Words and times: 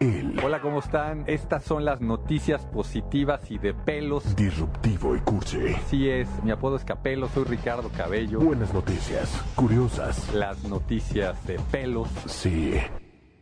él, 0.00 0.40
Hola, 0.44 0.60
¿cómo 0.60 0.80
están? 0.80 1.24
Estas 1.28 1.62
son 1.64 1.84
las 1.84 2.00
noticias 2.00 2.66
positivas 2.66 3.48
y 3.50 3.58
de 3.58 3.72
pelos. 3.74 4.34
disruptivo 4.34 5.14
y 5.14 5.20
cursi. 5.20 5.74
Sí 5.88 6.08
es, 6.10 6.28
mi 6.42 6.50
apodo 6.50 6.76
es 6.76 6.84
Capelo, 6.84 7.28
soy 7.28 7.44
Ricardo 7.44 7.88
Cabello. 7.96 8.40
Buenas 8.40 8.74
noticias, 8.74 9.30
curiosas. 9.54 10.32
Las 10.34 10.64
noticias 10.64 11.46
de 11.46 11.58
pelos. 11.70 12.08
Sí, 12.26 12.74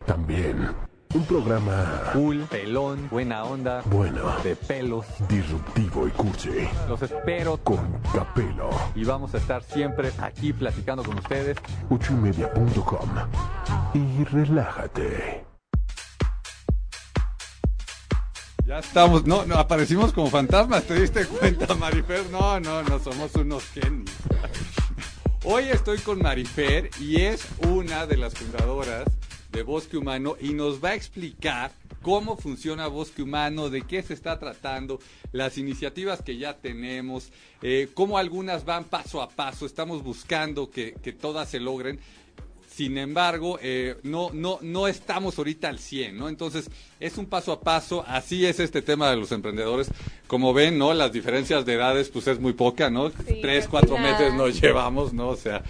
también. 0.04 0.68
Un 1.14 1.24
programa 1.26 1.84
Cool, 2.14 2.40
pelón, 2.50 3.08
buena 3.10 3.44
onda, 3.44 3.82
bueno, 3.86 4.20
de 4.44 4.54
pelos. 4.56 5.06
disruptivo 5.28 6.06
y 6.06 6.10
cursi. 6.10 6.68
Los 6.88 7.02
espero 7.02 7.58
Con 7.58 7.98
Capelo. 8.14 8.70
y 8.94 9.04
vamos 9.04 9.34
a 9.34 9.38
estar 9.38 9.62
siempre 9.62 10.10
aquí 10.20 10.52
platicando 10.52 11.02
con 11.02 11.18
ustedes. 11.18 11.56
ochoymedia.com. 11.90 13.08
Y 13.94 14.24
relájate. 14.24 15.44
Ya 18.72 18.78
estamos, 18.78 19.26
no, 19.26 19.44
no, 19.44 19.56
aparecimos 19.56 20.14
como 20.14 20.30
fantasmas, 20.30 20.84
¿te 20.84 20.98
diste 20.98 21.26
cuenta, 21.26 21.74
Marifer? 21.74 22.30
No, 22.30 22.58
no, 22.58 22.82
no, 22.82 22.98
somos 23.00 23.34
unos 23.34 23.64
genios. 23.64 24.10
Hoy 25.44 25.64
estoy 25.64 25.98
con 25.98 26.22
Marifer 26.22 26.88
y 26.98 27.20
es 27.20 27.46
una 27.68 28.06
de 28.06 28.16
las 28.16 28.32
fundadoras 28.32 29.04
de 29.50 29.62
Bosque 29.62 29.98
Humano 29.98 30.36
y 30.40 30.54
nos 30.54 30.82
va 30.82 30.88
a 30.88 30.94
explicar 30.94 31.70
cómo 32.00 32.38
funciona 32.38 32.86
Bosque 32.86 33.22
Humano, 33.22 33.68
de 33.68 33.82
qué 33.82 34.02
se 34.02 34.14
está 34.14 34.38
tratando, 34.38 35.00
las 35.32 35.58
iniciativas 35.58 36.22
que 36.22 36.38
ya 36.38 36.56
tenemos, 36.56 37.30
eh, 37.60 37.90
cómo 37.92 38.16
algunas 38.16 38.64
van 38.64 38.84
paso 38.84 39.20
a 39.20 39.28
paso, 39.28 39.66
estamos 39.66 40.02
buscando 40.02 40.70
que, 40.70 40.94
que 40.94 41.12
todas 41.12 41.50
se 41.50 41.60
logren. 41.60 42.00
Sin 42.74 42.96
embargo, 42.96 43.58
eh, 43.60 43.96
no, 44.02 44.30
no, 44.32 44.58
no 44.62 44.88
estamos 44.88 45.36
ahorita 45.36 45.68
al 45.68 45.78
100, 45.78 46.16
¿no? 46.16 46.28
Entonces, 46.30 46.70
es 47.00 47.18
un 47.18 47.26
paso 47.26 47.52
a 47.52 47.60
paso, 47.60 48.02
así 48.06 48.46
es 48.46 48.60
este 48.60 48.80
tema 48.80 49.10
de 49.10 49.16
los 49.16 49.30
emprendedores. 49.30 49.88
Como 50.26 50.54
ven, 50.54 50.78
¿no? 50.78 50.94
Las 50.94 51.12
diferencias 51.12 51.66
de 51.66 51.74
edades, 51.74 52.08
pues 52.08 52.26
es 52.28 52.40
muy 52.40 52.54
poca, 52.54 52.88
¿no? 52.88 53.10
Tres, 53.10 53.68
cuatro 53.68 53.98
nada. 53.98 54.12
meses 54.12 54.34
nos 54.34 54.58
llevamos, 54.58 55.12
¿no? 55.12 55.28
O 55.28 55.36
sea, 55.36 55.62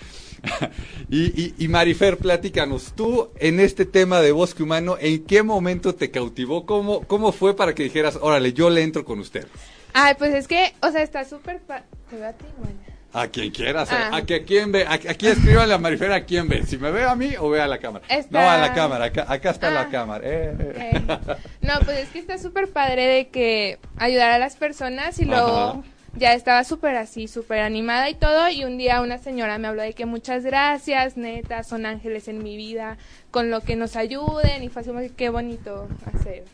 y, 1.10 1.24
y, 1.42 1.54
y 1.58 1.68
Marifer, 1.68 2.18
platícanos, 2.18 2.92
tú 2.94 3.30
en 3.40 3.58
este 3.58 3.84
tema 3.84 4.20
de 4.20 4.30
bosque 4.30 4.62
humano, 4.62 4.96
¿en 5.00 5.24
qué 5.24 5.42
momento 5.42 5.96
te 5.96 6.10
cautivó? 6.12 6.66
¿Cómo, 6.66 7.00
cómo 7.06 7.32
fue 7.32 7.56
para 7.56 7.74
que 7.74 7.82
dijeras, 7.82 8.16
órale, 8.20 8.52
yo 8.52 8.70
le 8.70 8.82
entro 8.82 9.04
con 9.04 9.18
usted? 9.18 9.48
Ay, 9.92 10.14
pues 10.18 10.32
es 10.34 10.46
que, 10.46 10.72
o 10.80 10.90
sea, 10.92 11.02
está 11.02 11.24
súper... 11.24 11.60
¿Te 12.08 12.16
veo 12.16 12.28
a 12.28 12.32
ti? 12.32 12.46
Bueno. 12.58 12.91
A 13.14 13.28
quien 13.28 13.50
quieras, 13.50 13.88
Ah. 13.92 14.10
a, 14.16 14.22
que 14.24 14.36
a 14.36 14.42
quien 14.44 14.72
ve, 14.72 14.84
a- 14.86 14.92
aquí 14.94 15.26
escríbale 15.26 15.74
a 15.74 15.78
Marifer 15.78 16.12
a 16.12 16.24
quién 16.24 16.48
ve, 16.48 16.64
si 16.64 16.78
me 16.78 16.90
ve 16.90 17.04
a 17.04 17.14
mí 17.14 17.30
o 17.38 17.50
ve 17.50 17.60
a 17.60 17.66
la 17.66 17.78
cámara. 17.78 18.04
No, 18.30 18.38
a 18.38 18.56
la 18.56 18.72
cámara, 18.72 19.04
acá, 19.06 19.26
acá 19.28 19.50
está 19.50 19.68
Ah. 19.68 19.70
la 19.70 19.88
cámara. 19.90 20.24
eh. 20.26 20.56
Eh, 20.94 21.02
No, 21.60 21.74
pues 21.84 21.98
es 21.98 22.08
que 22.08 22.18
está 22.18 22.38
súper 22.38 22.68
padre 22.68 23.06
de 23.06 23.28
que 23.28 23.78
ayudar 23.98 24.30
a 24.30 24.38
las 24.38 24.56
personas 24.56 25.18
y 25.18 25.26
luego 25.26 25.84
ya 26.14 26.32
estaba 26.34 26.64
súper 26.64 26.96
así, 26.96 27.28
súper 27.28 27.60
animada 27.60 28.08
y 28.10 28.14
todo. 28.14 28.48
Y 28.48 28.64
un 28.64 28.78
día 28.78 29.00
una 29.02 29.18
señora 29.18 29.58
me 29.58 29.68
habló 29.68 29.82
de 29.82 29.92
que 29.92 30.06
muchas 30.06 30.42
gracias, 30.44 31.16
neta, 31.16 31.64
son 31.64 31.84
ángeles 31.86 32.28
en 32.28 32.42
mi 32.42 32.56
vida, 32.56 32.96
con 33.30 33.50
lo 33.50 33.60
que 33.60 33.76
nos 33.76 33.94
ayuden. 33.96 34.62
Y 34.62 34.68
fue 34.70 34.80
así 34.82 34.90
qué 35.16 35.28
bonito 35.28 35.86
hacer 36.14 36.44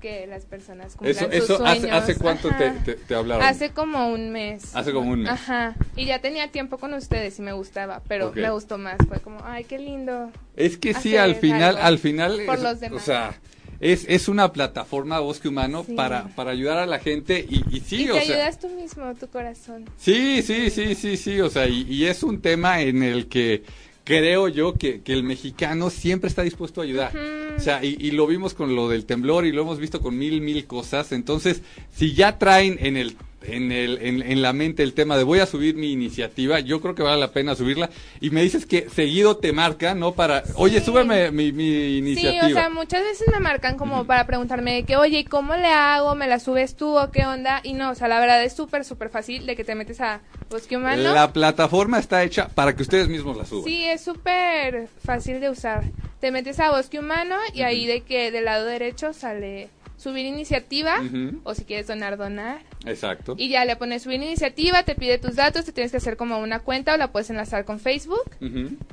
que 0.00 0.26
las 0.26 0.44
personas 0.46 0.96
cumplan 0.96 1.10
Eso, 1.16 1.24
sus 1.26 1.34
eso 1.44 1.56
sueños. 1.58 1.90
hace 1.92 2.14
cuánto 2.16 2.48
te, 2.50 2.64
Ajá. 2.66 2.84
te, 2.84 2.94
te 2.94 3.14
hablaron? 3.14 3.44
Hace 3.44 3.70
como 3.70 4.08
un 4.12 4.30
mes. 4.30 4.74
Hace 4.74 4.92
como 4.92 5.10
un 5.10 5.20
mes. 5.22 5.30
Ajá. 5.30 5.74
Y 5.96 6.06
ya 6.06 6.20
tenía 6.20 6.50
tiempo 6.50 6.78
con 6.78 6.94
ustedes 6.94 7.38
y 7.38 7.42
me 7.42 7.52
gustaba, 7.52 8.02
pero 8.08 8.32
me 8.34 8.50
gustó 8.50 8.78
más. 8.78 8.96
Fue 9.08 9.20
como, 9.20 9.38
ay, 9.44 9.64
qué 9.64 9.78
lindo. 9.78 10.30
Es 10.56 10.76
que 10.78 10.94
sí, 10.94 11.16
al 11.16 11.34
final, 11.36 11.76
al 11.78 11.98
final, 11.98 12.40
por 12.46 12.56
es- 12.56 12.62
los 12.62 12.76
o 12.76 12.80
demás. 12.80 13.02
sea, 13.04 13.34
es, 13.80 14.04
es 14.08 14.28
una 14.28 14.52
plataforma 14.52 15.18
Bosque 15.18 15.48
Humano 15.48 15.82
Sí. 15.84 15.94
para, 15.94 16.28
para 16.36 16.52
ayudar 16.52 16.78
a 16.78 16.86
la 16.86 17.00
gente 17.00 17.44
y, 17.48 17.64
y 17.76 17.80
sí, 17.80 18.04
y 18.04 18.10
o 18.10 18.14
te 18.14 18.24
sea, 18.26 18.36
ayudas 18.36 18.58
tú 18.60 18.68
mismo, 18.68 19.12
tu 19.14 19.26
corazón. 19.28 19.86
sí, 19.96 20.40
sí, 20.42 20.70
sí, 20.70 20.94
sí, 20.94 21.16
sí, 21.16 21.40
o 21.40 21.50
sea, 21.50 21.66
y, 21.66 21.82
y 21.90 22.06
es 22.06 22.22
un 22.22 22.40
tema 22.40 22.80
en 22.80 23.02
el 23.02 23.26
que 23.28 23.64
creo 24.04 24.48
yo 24.48 24.74
que, 24.74 25.00
que 25.02 25.12
el 25.12 25.22
mexicano 25.22 25.90
siempre 25.90 26.28
está 26.28 26.42
dispuesto 26.42 26.80
a 26.80 26.84
ayudar. 26.84 27.12
O 27.56 27.60
sea, 27.60 27.84
y, 27.84 27.96
y 28.00 28.12
lo 28.12 28.26
vimos 28.26 28.54
con 28.54 28.74
lo 28.74 28.88
del 28.88 29.04
temblor 29.04 29.46
y 29.46 29.52
lo 29.52 29.62
hemos 29.62 29.78
visto 29.78 30.00
con 30.00 30.16
mil, 30.18 30.40
mil 30.40 30.66
cosas. 30.66 31.12
Entonces, 31.12 31.62
si 31.94 32.14
ya 32.14 32.38
traen 32.38 32.78
en 32.80 32.96
el 32.96 33.16
en, 33.46 33.72
el, 33.72 33.98
en, 34.02 34.22
en 34.22 34.42
la 34.42 34.52
mente 34.52 34.82
el 34.82 34.94
tema 34.94 35.16
de 35.16 35.24
voy 35.24 35.40
a 35.40 35.46
subir 35.46 35.74
mi 35.74 35.92
iniciativa, 35.92 36.60
yo 36.60 36.80
creo 36.80 36.94
que 36.94 37.02
vale 37.02 37.20
la 37.20 37.32
pena 37.32 37.54
subirla. 37.54 37.90
Y 38.20 38.30
me 38.30 38.42
dices 38.42 38.66
que 38.66 38.88
seguido 38.90 39.36
te 39.36 39.52
marca, 39.52 39.94
¿no? 39.94 40.12
Para, 40.12 40.44
oye, 40.54 40.80
Sí. 40.80 40.86
súbeme 40.86 41.30
mi, 41.30 41.52
mi 41.52 41.62
Sí, 41.74 41.98
iniciativa. 41.98 42.46
o 42.46 42.50
sea, 42.50 42.68
muchas 42.70 43.02
veces 43.02 43.26
me 43.32 43.40
marcan 43.40 43.76
como 43.76 44.04
para 44.06 44.26
preguntarme 44.26 44.74
de 44.74 44.84
que, 44.84 44.96
oye, 44.96 45.20
¿y 45.20 45.24
cómo 45.24 45.54
le 45.56 45.66
hago? 45.68 46.14
¿Me 46.14 46.26
la 46.28 46.38
subes 46.38 46.76
tú 46.76 46.98
o 46.98 47.10
qué 47.10 47.26
onda? 47.26 47.60
Y 47.62 47.72
no, 47.72 47.90
o 47.90 47.94
sea, 47.94 48.08
la 48.08 48.20
verdad 48.20 48.42
es 48.44 48.54
súper, 48.54 48.84
súper 48.84 49.08
fácil 49.10 49.46
de 49.46 49.56
que 49.56 49.64
te 49.64 49.74
metes 49.74 50.00
a 50.00 50.20
Bosque 50.50 50.76
Humano. 50.76 51.14
La 51.14 51.32
plataforma 51.32 51.98
está 51.98 52.22
hecha 52.22 52.48
para 52.48 52.74
que 52.76 52.82
ustedes 52.82 53.08
mismos 53.08 53.36
la 53.36 53.44
suban. 53.46 53.64
Sí, 53.64 53.84
es 53.84 54.02
súper 54.02 54.88
fácil 55.04 55.40
de 55.40 55.48
usar. 55.50 55.84
Te 56.20 56.30
metes 56.30 56.60
a 56.60 56.70
Bosque 56.70 56.98
Humano 56.98 57.36
y 57.54 57.62
ahí 57.62 57.86
de 57.86 58.02
que 58.02 58.30
del 58.30 58.44
lado 58.44 58.66
derecho 58.66 59.12
sale 59.12 59.68
subir 59.96 60.26
iniciativa 60.26 60.96
o 61.44 61.54
si 61.54 61.64
quieres 61.64 61.86
donar, 61.86 62.16
donar. 62.16 62.60
Exacto. 62.84 63.34
Y 63.38 63.48
ya 63.48 63.64
le 63.64 63.76
pones 63.76 64.02
subir 64.02 64.22
iniciativa, 64.22 64.82
te 64.82 64.94
pide 64.94 65.18
tus 65.18 65.36
datos, 65.36 65.64
te 65.64 65.72
tienes 65.72 65.90
que 65.90 65.98
hacer 65.98 66.16
como 66.16 66.38
una 66.38 66.60
cuenta 66.60 66.94
o 66.94 66.96
la 66.96 67.12
puedes 67.12 67.30
enlazar 67.30 67.64
con 67.64 67.80
Facebook. 67.80 68.30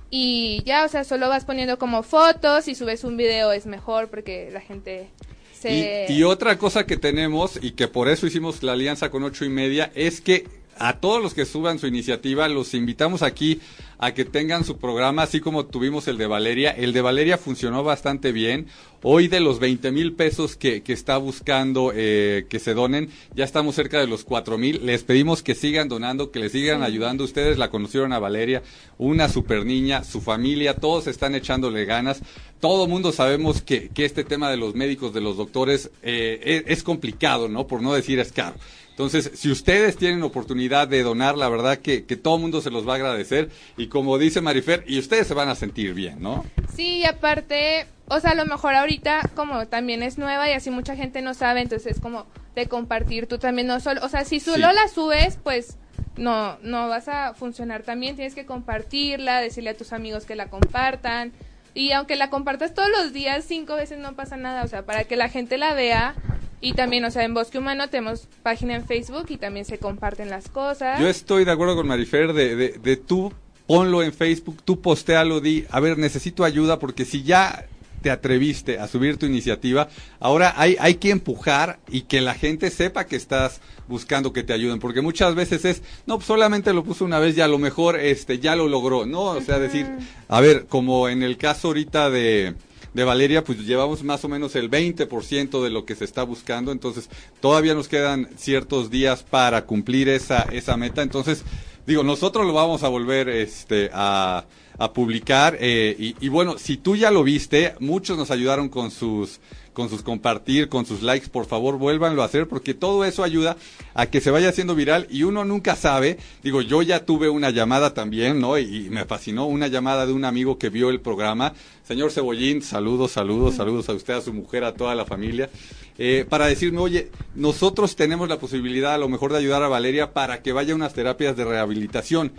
Y 0.10 0.62
ya, 0.66 0.86
o 0.86 0.90
sea, 0.90 1.04
solo 1.04 1.30
vas 1.30 1.46
poniendo 1.46 1.78
como 1.80 2.04
fotos 2.04 2.68
y 2.68 2.76
subes 2.76 3.04
un 3.04 3.18
video 3.18 3.52
es 3.52 3.66
mejor 3.66 4.10
porque 4.10 4.50
la 4.52 4.62
gente 4.62 5.10
se... 5.54 6.08
Y, 6.10 6.14
y 6.14 6.24
otra 6.24 6.58
cosa 6.58 6.86
que 6.86 6.98
tenemos, 6.98 7.60
y 7.62 7.72
que 7.72 7.88
por 7.88 8.10
eso 8.10 8.28
hicimos 8.28 8.64
la 8.64 8.74
alianza 8.74 9.10
con 9.10 9.24
ocho 9.24 9.46
y 9.46 9.50
media, 9.50 9.92
es 9.96 10.22
que 10.22 10.46
a 10.78 11.00
todos 11.00 11.22
los 11.22 11.34
que 11.34 11.46
suban 11.46 11.78
su 11.78 11.88
iniciativa, 11.88 12.48
los 12.48 12.74
invitamos 12.74 13.22
aquí 13.22 13.60
a 14.00 14.14
que 14.14 14.24
tengan 14.24 14.64
su 14.64 14.78
programa, 14.78 15.24
así 15.24 15.42
como 15.42 15.66
tuvimos 15.66 16.08
el 16.08 16.18
de 16.18 16.26
Valeria. 16.26 16.72
El 16.72 16.94
de 16.94 17.02
Valeria 17.02 17.38
funcionó 17.38 17.84
bastante 17.84 18.32
bien. 18.32 18.68
Hoy 19.04 19.28
de 19.28 19.42
los 19.42 19.60
20 19.60 19.92
mil 19.92 20.14
pesos 20.14 20.56
que, 20.56 20.82
que 20.84 20.94
está 20.94 21.18
buscando 21.18 21.92
eh, 21.94 22.46
que 22.50 22.60
se 22.60 22.74
donen, 22.74 23.10
ya 23.36 23.44
estamos 23.44 23.76
cerca 23.76 24.00
de 24.00 24.08
los 24.08 24.24
4 24.24 24.58
mil. 24.58 24.86
Les 24.86 25.04
pedimos 25.04 25.44
que 25.44 25.54
sigan 25.54 25.90
donando, 25.90 26.32
que 26.32 26.40
le 26.40 26.50
sigan 26.50 26.82
ayudando. 26.82 27.26
Ustedes 27.26 27.58
la 27.58 27.70
conocieron 27.70 28.14
a 28.14 28.20
Valeria, 28.20 28.64
una 28.98 29.28
super 29.28 29.66
niña, 29.66 30.06
su 30.06 30.22
familia, 30.22 30.76
todos 30.76 31.08
están 31.08 31.36
echándole 31.36 31.84
ganas. 31.84 32.22
Todo 32.62 32.88
mundo 32.88 33.12
sabemos 33.12 33.62
que, 33.62 33.90
que 33.90 34.06
este 34.06 34.24
tema 34.24 34.50
de 34.50 34.58
los 34.58 34.76
médicos, 34.76 35.14
de 35.14 35.22
los 35.22 35.36
doctores, 35.36 35.92
eh, 36.04 36.64
es, 36.66 36.78
es 36.78 36.84
complicado, 36.84 37.50
¿no? 37.50 37.68
Por 37.68 37.82
no 37.82 37.94
decir 37.94 38.20
es 38.20 38.32
caro. 38.32 38.56
Entonces, 39.00 39.32
si 39.36 39.50
ustedes 39.50 39.96
tienen 39.96 40.22
oportunidad 40.24 40.86
de 40.86 41.04
donar, 41.04 41.38
la 41.38 41.48
verdad 41.48 41.78
que, 41.78 42.04
que 42.04 42.18
todo 42.18 42.36
el 42.36 42.42
mundo 42.42 42.60
se 42.60 42.70
los 42.70 42.86
va 42.86 42.92
a 42.92 42.96
agradecer. 42.98 43.50
Y 43.78 43.88
como 43.88 44.18
dice 44.18 44.42
Marifer, 44.42 44.84
y 44.88 45.00
ustedes 45.00 45.26
se 45.26 45.34
van 45.34 45.48
a 45.48 45.56
sentir 45.56 45.94
bien, 45.94 46.22
¿no? 46.22 46.46
Sí, 46.76 46.98
y 46.98 47.06
aparte, 47.06 47.86
o 48.10 48.20
sea, 48.20 48.32
a 48.32 48.36
lo 48.36 48.46
mejor 48.46 48.76
ahorita 48.76 49.22
como 49.36 49.68
también 49.68 50.04
es 50.04 50.18
nueva 50.18 50.50
y 50.50 50.52
así 50.52 50.70
mucha 50.70 50.98
gente 50.98 51.22
no 51.22 51.34
sabe, 51.34 51.62
entonces 51.62 51.96
es 51.96 52.02
como 52.02 52.26
de 52.56 52.68
compartir 52.68 53.28
tú 53.28 53.38
también 53.38 53.68
no 53.68 53.80
solo, 53.80 54.02
o 54.04 54.10
sea, 54.10 54.26
si 54.26 54.42
solo 54.42 54.68
Sí. 54.70 54.76
la 54.76 54.88
subes, 54.90 55.38
pues 55.42 55.78
no 56.18 56.58
no 56.62 56.90
vas 56.90 57.08
a 57.08 57.34
funcionar 57.36 57.84
también, 57.84 58.18
tienes 58.18 58.36
que 58.36 58.46
compartirla, 58.46 59.40
decirle 59.40 59.70
a 59.70 59.78
tus 59.78 59.94
amigos 59.94 60.26
que 60.26 60.36
la 60.36 60.50
compartan. 60.50 61.32
Y 61.74 61.94
aunque 61.94 62.18
la 62.18 62.30
compartas 62.30 62.74
todos 62.74 62.90
los 62.90 63.14
días, 63.14 63.46
cinco 63.48 63.76
veces 63.76 63.98
no 64.00 64.14
pasa 64.18 64.36
nada, 64.36 64.66
o 64.66 64.68
sea, 64.68 64.82
para 64.86 65.06
que 65.06 65.16
la 65.16 65.30
gente 65.30 65.58
la 65.58 65.74
vea. 65.74 66.16
Y 66.62 66.74
también, 66.74 67.06
o 67.06 67.12
sea, 67.12 67.24
en 67.24 67.34
Bosque 67.34 67.58
Humano 67.58 67.90
tenemos 67.90 68.28
página 68.44 68.76
en 68.76 68.86
Facebook 68.86 69.28
y 69.30 69.38
también 69.38 69.66
se 69.66 69.78
comparten 69.78 70.30
las 70.30 70.50
cosas. 70.50 71.00
Yo 71.00 71.08
estoy 71.08 71.46
de 71.46 71.52
acuerdo 71.52 71.76
con 71.76 71.88
Marifer 71.88 72.34
de, 72.34 72.56
de, 72.56 72.70
de 72.70 72.98
tú 72.98 73.32
ponlo 73.70 74.02
en 74.02 74.12
Facebook, 74.14 74.64
tú 74.66 74.82
postéalo, 74.82 75.42
di, 75.42 75.64
a 75.70 75.80
ver, 75.80 75.96
necesito 76.00 76.44
ayuda 76.44 76.80
porque 76.80 77.06
si 77.06 77.22
ya 77.22 77.68
te 78.02 78.10
atreviste 78.10 78.80
a 78.80 78.88
subir 78.88 79.18
tu 79.18 79.28
iniciativa, 79.28 79.90
ahora 80.20 80.54
hay, 80.58 80.76
hay 80.80 80.96
que 80.96 81.12
empujar 81.12 81.80
y 81.88 82.02
que 82.02 82.20
la 82.20 82.34
gente 82.34 82.72
sepa 82.72 83.06
que 83.06 83.16
estás 83.16 83.62
buscando 83.88 84.34
que 84.34 84.42
te 84.42 84.54
ayuden, 84.54 84.80
porque 84.80 85.02
muchas 85.02 85.36
veces 85.36 85.66
es, 85.66 85.84
no, 86.08 86.16
pues 86.16 86.26
solamente 86.26 86.74
lo 86.74 86.84
puso 86.84 87.06
una 87.06 87.20
vez 87.20 87.38
y 87.38 87.42
a 87.42 87.48
lo 87.48 87.60
mejor 87.60 88.00
este, 88.00 88.40
ya 88.40 88.56
lo 88.56 88.68
logró, 88.68 89.06
¿no? 89.06 89.22
O 89.22 89.42
sea, 89.42 89.60
decir, 89.60 89.88
a 90.28 90.42
ver, 90.42 90.66
como 90.68 91.10
en 91.10 91.22
el 91.22 91.38
caso 91.38 91.68
ahorita 91.68 92.10
de, 92.10 92.56
de 92.94 93.04
Valeria, 93.04 93.44
pues 93.44 93.60
llevamos 93.60 94.04
más 94.04 94.24
o 94.26 94.30
menos 94.30 94.56
el 94.56 94.70
20% 94.70 95.64
de 95.64 95.70
lo 95.70 95.86
que 95.86 95.96
se 95.96 96.06
está 96.06 96.24
buscando, 96.24 96.72
entonces 96.72 97.10
todavía 97.40 97.74
nos 97.74 97.88
quedan 97.88 98.30
ciertos 98.38 98.90
días 98.90 99.24
para 99.24 99.66
cumplir 99.66 100.10
esa, 100.10 100.44
esa 100.52 100.78
meta, 100.78 101.02
entonces 101.02 101.44
digo, 101.86 102.04
nosotros 102.04 102.46
lo 102.46 102.54
vamos 102.54 102.84
a 102.84 102.88
volver 102.88 103.30
este, 103.30 103.90
a, 103.94 104.46
a 104.80 104.94
publicar 104.94 105.58
eh, 105.60 105.96
y, 106.00 106.16
y 106.20 106.30
bueno, 106.30 106.58
si 106.58 106.78
tú 106.78 106.96
ya 106.96 107.12
lo 107.12 107.24
viste, 107.24 107.76
muchos 107.80 108.18
nos 108.18 108.32
ayudaron 108.32 108.70
con 108.70 108.92
sus 108.92 109.40
con 109.74 109.88
sus 109.88 110.02
compartir, 110.02 110.68
con 110.68 110.86
sus 110.86 111.04
likes, 111.04 111.30
por 111.30 111.46
favor 111.46 111.78
vuélvanlo 111.78 112.22
a 112.22 112.26
hacer 112.26 112.50
porque 112.50 112.74
todo 112.74 113.06
eso 113.06 113.24
ayuda 113.24 113.56
a 113.94 114.08
que 114.08 114.20
se 114.20 114.30
vaya 114.30 114.50
haciendo 114.50 114.76
viral 114.76 115.08
y 115.10 115.24
uno 115.24 115.46
nunca 115.46 115.78
sabe, 115.78 116.18
digo, 116.44 116.62
yo 116.62 116.82
ya 116.82 117.06
tuve 117.06 117.30
una 117.30 117.50
llamada 117.50 117.94
también, 117.94 118.42
¿no? 118.42 118.58
Y, 118.58 118.88
y 118.88 118.90
me 118.90 119.06
fascinó 119.06 119.46
una 119.46 119.68
llamada 119.68 120.06
de 120.06 120.12
un 120.12 120.26
amigo 120.26 120.58
que 120.58 120.70
vio 120.70 120.90
el 120.90 121.00
programa, 121.00 121.54
señor 121.88 122.12
Cebollín, 122.12 122.62
saludos, 122.62 123.12
saludos, 123.12 123.56
saludos 123.56 123.88
a 123.88 123.94
usted, 123.94 124.16
a 124.16 124.22
su 124.22 124.34
mujer, 124.34 124.66
a 124.66 124.74
toda 124.74 124.96
la 124.96 125.06
familia, 125.06 125.50
eh, 125.98 126.26
para 126.28 126.48
decirme, 126.48 126.80
oye, 126.80 127.10
nosotros 127.36 127.96
tenemos 127.96 128.28
la 128.30 128.40
posibilidad 128.40 128.94
a 128.94 128.98
lo 128.98 129.10
mejor 129.10 129.32
de 129.32 129.40
ayudar 129.40 129.64
a 129.64 129.68
Valeria 129.68 130.14
para 130.14 130.42
que 130.42 130.52
vaya 130.52 130.74
a 130.74 130.76
unas 130.76 130.94
terapias 130.94 131.36
de 131.36 131.46
rehabilitación. 131.46 132.32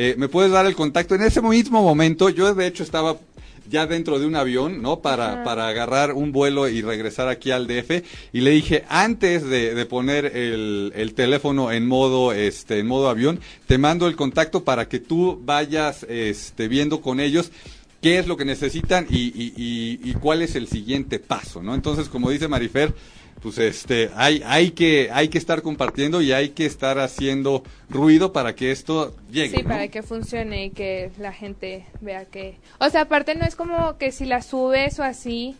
Eh, 0.00 0.14
¿Me 0.16 0.28
puedes 0.28 0.52
dar 0.52 0.64
el 0.64 0.76
contacto? 0.76 1.16
En 1.16 1.22
ese 1.22 1.42
mismo 1.42 1.82
momento, 1.82 2.28
yo 2.28 2.54
de 2.54 2.68
hecho 2.68 2.84
estaba 2.84 3.16
ya 3.68 3.84
dentro 3.88 4.20
de 4.20 4.26
un 4.26 4.36
avión, 4.36 4.80
¿no? 4.80 5.00
Para, 5.00 5.42
para 5.42 5.66
agarrar 5.66 6.12
un 6.12 6.30
vuelo 6.30 6.68
y 6.68 6.82
regresar 6.82 7.26
aquí 7.26 7.50
al 7.50 7.66
DF. 7.66 8.04
Y 8.32 8.42
le 8.42 8.52
dije, 8.52 8.84
antes 8.88 9.42
de, 9.42 9.74
de 9.74 9.86
poner 9.86 10.26
el, 10.26 10.92
el 10.94 11.14
teléfono 11.14 11.72
en 11.72 11.88
modo, 11.88 12.32
este, 12.32 12.78
en 12.78 12.86
modo 12.86 13.08
avión, 13.08 13.40
te 13.66 13.76
mando 13.76 14.06
el 14.06 14.14
contacto 14.14 14.62
para 14.62 14.88
que 14.88 15.00
tú 15.00 15.42
vayas, 15.44 16.06
este, 16.08 16.68
viendo 16.68 17.00
con 17.00 17.18
ellos 17.18 17.50
qué 18.00 18.20
es 18.20 18.28
lo 18.28 18.36
que 18.36 18.44
necesitan 18.44 19.04
y, 19.10 19.16
y, 19.16 19.52
y, 19.56 20.10
y 20.10 20.12
cuál 20.14 20.42
es 20.42 20.54
el 20.54 20.68
siguiente 20.68 21.18
paso, 21.18 21.60
¿no? 21.60 21.74
Entonces, 21.74 22.08
como 22.08 22.30
dice 22.30 22.46
Marifer, 22.46 22.94
pues 23.40 23.58
este, 23.58 24.10
hay, 24.14 24.42
hay 24.44 24.72
que, 24.72 25.10
hay 25.12 25.28
que 25.28 25.38
estar 25.38 25.62
compartiendo 25.62 26.20
y 26.20 26.32
hay 26.32 26.50
que 26.50 26.66
estar 26.66 26.98
haciendo 26.98 27.62
ruido 27.88 28.32
para 28.32 28.54
que 28.54 28.70
esto 28.72 29.14
llegue. 29.30 29.56
Sí, 29.58 29.62
¿no? 29.62 29.68
para 29.68 29.88
que 29.88 30.02
funcione 30.02 30.66
y 30.66 30.70
que 30.70 31.10
la 31.18 31.32
gente 31.32 31.86
vea 32.00 32.24
que... 32.24 32.56
O 32.80 32.88
sea, 32.90 33.02
aparte 33.02 33.34
no 33.34 33.44
es 33.44 33.54
como 33.56 33.96
que 33.98 34.10
si 34.12 34.24
la 34.24 34.42
subes 34.42 34.98
o 34.98 35.04
así, 35.04 35.56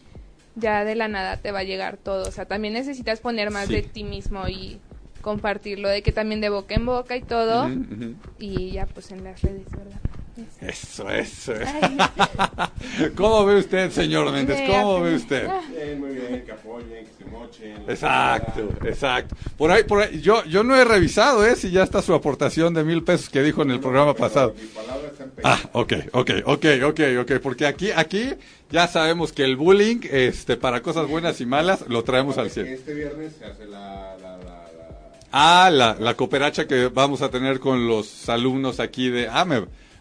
ya 0.57 0.85
de 0.85 0.95
la 0.97 1.09
nada 1.09 1.37
te 1.37 1.53
va 1.53 1.61
a 1.61 1.65
llegar 1.65 1.97
todo. 1.97 2.29
O 2.29 2.33
sea, 2.33 2.47
también 2.47 2.75
necesitas 2.75 3.21
poner 3.21 3.51
más 3.51 3.69
Sí. 3.69 3.75
de 3.75 3.83
ti 3.83 4.03
mismo 4.05 4.49
y 4.49 4.79
compartirlo, 5.23 5.89
de 5.89 6.03
que 6.03 6.13
también 6.13 6.41
de 6.41 6.49
boca 6.49 6.75
en 6.75 6.87
boca 6.87 7.17
y 7.17 7.23
todo. 7.23 7.69
Y 8.39 8.73
ya 8.73 8.87
pues 8.87 9.11
en 9.13 9.25
las 9.25 9.41
redes, 9.43 9.71
¿verdad? 9.71 10.01
Eso, 10.61 11.09
eso. 11.11 11.53
Ay. 11.65 11.97
¿Cómo 13.17 13.45
ve 13.45 13.57
usted, 13.57 13.91
señor 13.91 14.31
Méndez? 14.33 14.61
¿Cómo 14.69 15.01
ve 15.01 15.15
usted? 15.17 15.47
Ah, 15.49 15.61
Bien, 15.71 15.99
muy 16.01 16.11
bien, 16.11 16.45
que 16.45 16.53
apoyen, 16.53 17.07
que 17.07 17.25
se 17.25 17.31
mochen. 17.31 17.77
Exacto, 17.89 18.69
exacto. 18.85 19.37
Por 19.57 19.71
ahí, 19.71 19.85
por 19.85 20.03
ahí, 20.03 20.21
yo, 20.21 20.45
yo 20.45 20.63
no 20.63 20.77
he 20.77 20.85
revisado, 20.85 21.45
¿eh? 21.47 21.57
Si 21.57 21.71
ya 21.71 21.83
está 21.83 22.03
su 22.03 22.15
aportación 22.15 22.75
de 22.75 22.85
mil 22.85 23.03
pesos 23.03 23.29
que 23.29 23.43
dijo 23.43 23.63
en 23.63 23.71
el 23.71 23.81
programa 23.81 24.15
pasado. 24.15 24.55
Mi 24.61 24.67
palabra 24.69 25.09
está 25.09 25.25
en 25.25 25.33
Ah, 25.45 25.59
ok, 25.73 25.93
ok, 26.13 26.31
ok, 26.45 26.65
ok, 26.85 27.01
ok, 27.21 27.33
porque 27.43 27.67
aquí, 27.67 27.91
aquí 27.95 28.35
ya 28.71 28.87
sabemos 28.89 29.33
que 29.33 29.45
el 29.45 29.57
bullying, 29.57 30.01
este, 30.11 30.57
para 30.57 30.83
cosas 30.83 31.09
buenas 31.09 31.41
y 31.41 31.47
malas, 31.47 31.85
lo 31.89 32.05
traemos 32.05 32.39
al 32.39 32.51
cielo. 32.51 32.69
Este 32.71 32.95
viernes 32.95 33.35
se 33.39 33.45
hace 33.45 33.67
la... 33.67 34.17
la, 34.21 34.37
la, 34.39 34.65
Ah, 35.31 35.69
la, 35.71 35.95
la 36.01 36.15
cooperacha 36.15 36.67
que 36.67 36.87
vamos 36.89 37.21
a 37.21 37.29
tener 37.31 37.61
con 37.61 37.87
los 37.87 38.29
alumnos 38.31 38.81
aquí 38.81 39.11
de, 39.11 39.29
ah, 39.29 39.45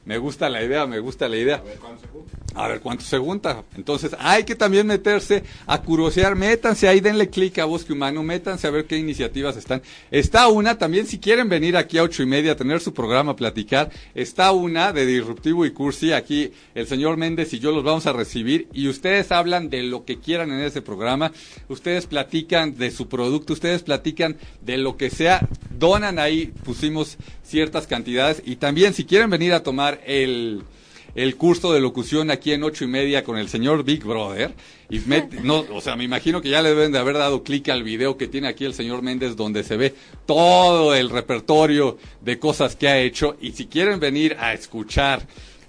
me, 0.08 0.18
gusta 0.18 0.50
la 0.50 0.64
idea, 0.64 0.88
me 0.88 1.00
gusta 1.00 1.28
la 1.28 1.38
idea. 1.38 1.56
A 1.58 1.64
ver 1.64 1.80
cuándo 1.80 2.02
se 2.02 2.08
junta. 2.08 2.38
A 2.56 2.68
ver 2.68 2.80
cuánto 2.80 3.04
se 3.04 3.18
junta. 3.18 3.64
Entonces 3.76 4.16
hay 4.20 4.44
que 4.44 4.56
también 4.56 4.88
meterse 4.88 5.44
a 5.66 5.82
curiosear, 5.82 6.36
métanse 6.36 6.88
ahí, 6.88 7.00
denle 7.00 7.30
clic 7.30 7.60
a 7.60 7.66
Bosque 7.66 7.94
Humano, 7.94 8.24
métanse 8.24 8.68
a 8.68 8.72
ver 8.72 8.86
qué 8.86 8.98
iniciativas 8.98 9.58
están. 9.58 9.82
Está 10.10 10.48
una, 10.48 10.78
también 10.78 11.06
si 11.06 11.20
quieren 11.20 11.50
venir 11.50 11.78
aquí 11.78 11.98
a 11.98 12.04
ocho 12.04 12.24
y 12.24 12.26
media 12.26 12.54
a 12.54 12.56
tener 12.56 12.80
su 12.80 12.94
programa, 12.94 13.34
a 13.34 13.36
platicar, 13.36 13.92
está 14.16 14.52
una 14.52 14.94
de 14.94 15.06
Disruptivo 15.06 15.66
y 15.66 15.72
Cursi, 15.72 16.14
aquí 16.14 16.52
el 16.74 16.88
señor 16.88 17.18
Méndez 17.18 17.54
y 17.54 17.60
yo 17.60 17.72
los 17.72 17.84
vamos 17.84 18.08
a 18.08 18.14
recibir 18.14 18.68
y 18.74 18.88
ustedes 18.88 19.32
hablan 19.32 19.70
de 19.70 19.84
lo 19.84 20.06
que 20.06 20.20
quieran 20.20 20.52
en 20.52 20.62
ese 20.62 20.82
programa, 20.82 21.32
ustedes 21.68 22.08
platican 22.08 22.78
de 22.78 22.92
su 22.92 23.08
producto, 23.08 23.54
ustedes 23.54 23.84
platican 23.84 24.38
de 24.62 24.78
lo 24.78 24.98
que 24.98 25.10
sea, 25.10 25.48
donan 25.78 26.20
ahí, 26.20 26.54
pusimos 26.64 27.18
ciertas 27.44 27.88
cantidades 27.88 28.42
y 28.46 28.56
también 28.58 28.94
si 28.94 29.06
quieren 29.06 29.30
venir 29.30 29.54
a 29.54 29.64
tomar 29.64 30.02
el 30.06 30.64
el 31.16 31.36
curso 31.36 31.74
de 31.74 31.80
locución 31.80 32.30
aquí 32.30 32.52
en 32.52 32.64
ocho 32.64 32.84
y 32.84 32.88
media 32.88 33.24
con 33.24 33.40
el 33.40 33.50
señor 33.50 33.84
Big 33.84 34.04
Brother. 34.04 34.54
Y 34.88 35.00
met- 35.00 35.32
no, 35.44 35.66
o 35.74 35.82
sea, 35.82 35.96
me 35.96 36.04
imagino 36.04 36.42
que 36.44 36.50
ya 36.50 36.62
le 36.62 36.70
deben 36.70 36.92
de 36.92 37.00
haber 37.00 37.18
dado 37.18 37.42
clic 37.44 37.70
al 37.70 37.82
video 37.82 38.18
que 38.18 38.28
tiene 38.28 38.48
aquí 38.48 38.66
el 38.66 38.76
señor 38.76 39.02
Méndez 39.02 39.36
donde 39.36 39.64
se 39.64 39.78
ve 39.78 39.96
todo 40.28 40.94
el 40.94 41.10
repertorio 41.10 41.98
de 42.22 42.38
cosas 42.38 42.76
que 42.76 42.88
ha 42.88 43.00
hecho. 43.00 43.36
Y 43.42 43.54
si 43.54 43.66
quieren 43.66 44.00
venir 44.00 44.36
a 44.40 44.54
escuchar 44.54 45.26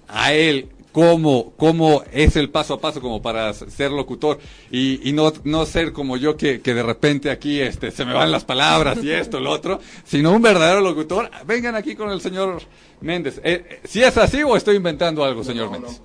a 0.06 0.34
él 0.34 0.69
cómo, 0.98 1.52
cómo 1.56 2.02
es 2.12 2.34
el 2.34 2.50
paso 2.50 2.74
a 2.74 2.80
paso 2.80 3.00
como 3.00 3.22
para 3.22 3.54
ser 3.54 3.92
locutor 3.92 4.40
y, 4.68 5.08
y 5.08 5.12
no, 5.12 5.32
no 5.44 5.64
ser 5.64 5.92
como 5.92 6.16
yo 6.16 6.36
que, 6.36 6.60
que 6.60 6.74
de 6.74 6.82
repente 6.82 7.30
aquí 7.30 7.60
este, 7.60 7.92
se 7.92 8.04
me 8.04 8.12
van 8.12 8.32
las 8.32 8.44
palabras 8.44 8.98
y 9.04 9.12
esto, 9.12 9.38
lo 9.38 9.52
otro, 9.52 9.78
sino 10.04 10.32
un 10.32 10.42
verdadero 10.42 10.80
locutor, 10.80 11.30
vengan 11.46 11.76
aquí 11.76 11.94
con 11.94 12.10
el 12.10 12.20
señor 12.20 12.62
Méndez. 13.00 13.38
Eh, 13.44 13.64
eh, 13.70 13.80
¿Si 13.84 14.02
es 14.02 14.16
así 14.18 14.42
o 14.42 14.56
estoy 14.56 14.74
inventando 14.74 15.22
algo, 15.22 15.44
señor 15.44 15.66
No, 15.66 15.70
Méndez? 15.78 16.00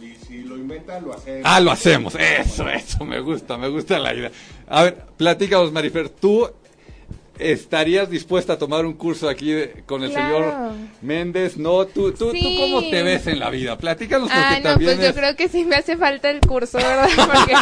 no. 0.00 0.06
Y 0.06 0.14
si 0.24 0.44
lo 0.44 0.56
inventa, 0.56 1.00
lo 1.00 1.14
hacemos. 1.14 1.42
Ah, 1.42 1.58
lo 1.58 1.70
hacemos. 1.72 2.14
Eso, 2.14 2.68
eso, 2.68 3.04
me 3.04 3.18
gusta, 3.18 3.58
me 3.58 3.68
gusta 3.68 3.98
la 3.98 4.14
idea. 4.14 4.30
A 4.68 4.84
ver, 4.84 4.98
platícanos, 5.16 5.72
Marifer, 5.72 6.10
¿tú 6.10 6.48
estarías 7.38 8.10
dispuesta 8.10 8.54
a 8.54 8.58
tomar 8.58 8.84
un 8.86 8.94
curso 8.94 9.28
aquí 9.28 9.52
de- 9.52 9.82
con 9.86 10.02
el 10.02 10.10
Claro. 10.10 10.36
señor 10.36 10.72
Méndez? 11.02 11.56
No, 11.56 11.86
¿Tú, 11.86 12.12
tú, 12.12 12.30
Sí. 12.32 12.40
¿tú 12.40 12.62
cómo 12.62 12.88
te 12.90 13.02
ves 13.02 13.26
en 13.26 13.38
la 13.38 13.50
vida? 13.50 13.76
Platícanos 13.78 14.28
porque 14.28 14.40
Ah, 14.42 14.56
no, 14.58 14.70
también 14.70 14.96
pues 14.96 15.08
yo 15.08 15.14
creo 15.14 15.36
que 15.36 15.48
sí 15.48 15.64
me 15.64 15.76
hace 15.76 15.96
falta 15.96 16.30
el 16.30 16.40
curso, 16.40 16.78
¿verdad? 16.78 17.08
Porque, 17.16 17.54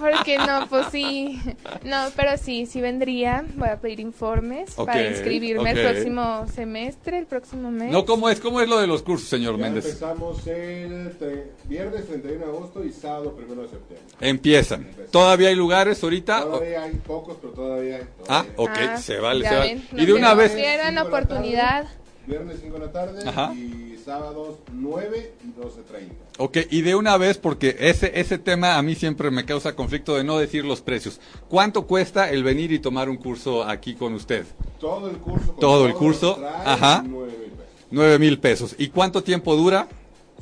porque 0.00 0.38
no, 0.38 0.66
pues 0.68 0.86
sí. 0.92 1.38
No, 1.84 2.06
pero 2.16 2.36
sí, 2.36 2.66
sí 2.66 2.80
vendría. 2.80 3.44
Voy 3.56 3.68
a 3.68 3.76
pedir 3.80 4.00
informes 4.00 4.74
para 4.74 5.08
inscribirme 5.08 5.70
el 5.72 5.80
próximo 5.80 6.46
semestre, 6.54 7.18
el 7.18 7.26
próximo 7.26 7.70
mes. 7.70 7.90
No, 7.90 8.04
¿cómo 8.04 8.28
es? 8.28 8.40
¿Cómo 8.40 8.60
es 8.60 8.68
lo 8.68 8.78
de 8.78 8.86
los 8.86 9.02
cursos, 9.02 9.28
señor 9.28 9.56
Ya 9.56 9.62
Méndez? 9.64 9.84
empezamos 9.86 10.46
el 10.46 11.18
tre- 11.18 11.44
viernes 11.64 12.06
31 12.06 12.38
de 12.46 12.50
agosto 12.52 12.84
y 12.84 12.92
sábado 12.92 13.34
1 13.36 13.62
de 13.62 13.68
septiembre. 13.68 14.06
Empiezan. 14.20 14.86
¿Todavía 15.10 15.48
hay 15.48 15.54
lugares 15.54 16.02
ahorita? 16.02 16.42
Todavía 16.42 16.82
hay 16.82 16.92
pocos, 17.06 17.36
pero 17.40 17.52
todavía 17.52 17.96
hay. 17.96 18.02
Ah, 18.28 18.44
todavía 18.56 18.80
hay. 18.82 18.86
ok, 18.86 18.87
Ah, 18.87 18.87
se 18.96 19.18
vale, 19.20 19.42
ya 19.44 19.50
se 19.50 19.56
vale. 19.56 19.74
ven, 19.74 20.00
Y 20.02 20.06
de 20.06 20.12
una 20.14 20.34
vez... 20.34 20.54
dieran 20.56 20.78
Cinco 20.78 20.88
de 20.88 20.94
la 20.94 21.02
oportunidad. 21.02 21.82
tarde, 21.84 21.98
Viernes 22.26 22.58
5 22.62 22.74
de 22.78 22.86
la 22.86 22.92
tarde 22.92 23.22
Ajá. 23.28 23.54
y 23.54 23.98
sábados 24.04 24.56
9 24.72 25.32
y 25.44 25.46
12.30. 25.60 26.08
Ok, 26.38 26.58
y 26.70 26.82
de 26.82 26.94
una 26.94 27.16
vez, 27.16 27.38
porque 27.38 27.74
ese, 27.80 28.12
ese 28.20 28.36
tema 28.38 28.76
a 28.76 28.82
mí 28.82 28.94
siempre 28.94 29.30
me 29.30 29.44
causa 29.46 29.74
conflicto 29.74 30.14
de 30.14 30.24
no 30.24 30.38
decir 30.38 30.64
los 30.64 30.80
precios. 30.82 31.20
¿Cuánto 31.48 31.86
cuesta 31.86 32.30
el 32.30 32.44
venir 32.44 32.70
y 32.72 32.78
tomar 32.80 33.08
un 33.08 33.16
curso 33.16 33.64
aquí 33.64 33.94
con 33.94 34.12
usted? 34.14 34.44
Todo 34.78 35.08
el 35.10 35.16
curso. 35.16 35.52
Todo 35.58 35.86
el 35.86 35.94
curso, 35.94 36.38
ajá. 36.64 37.02
9 37.06 37.32
mil 37.38 37.50
pesos. 37.50 37.86
Nueve 37.90 38.18
mil 38.18 38.38
pesos. 38.38 38.74
¿Y 38.78 38.88
cuánto 38.88 39.22
tiempo 39.22 39.56
dura? 39.56 39.88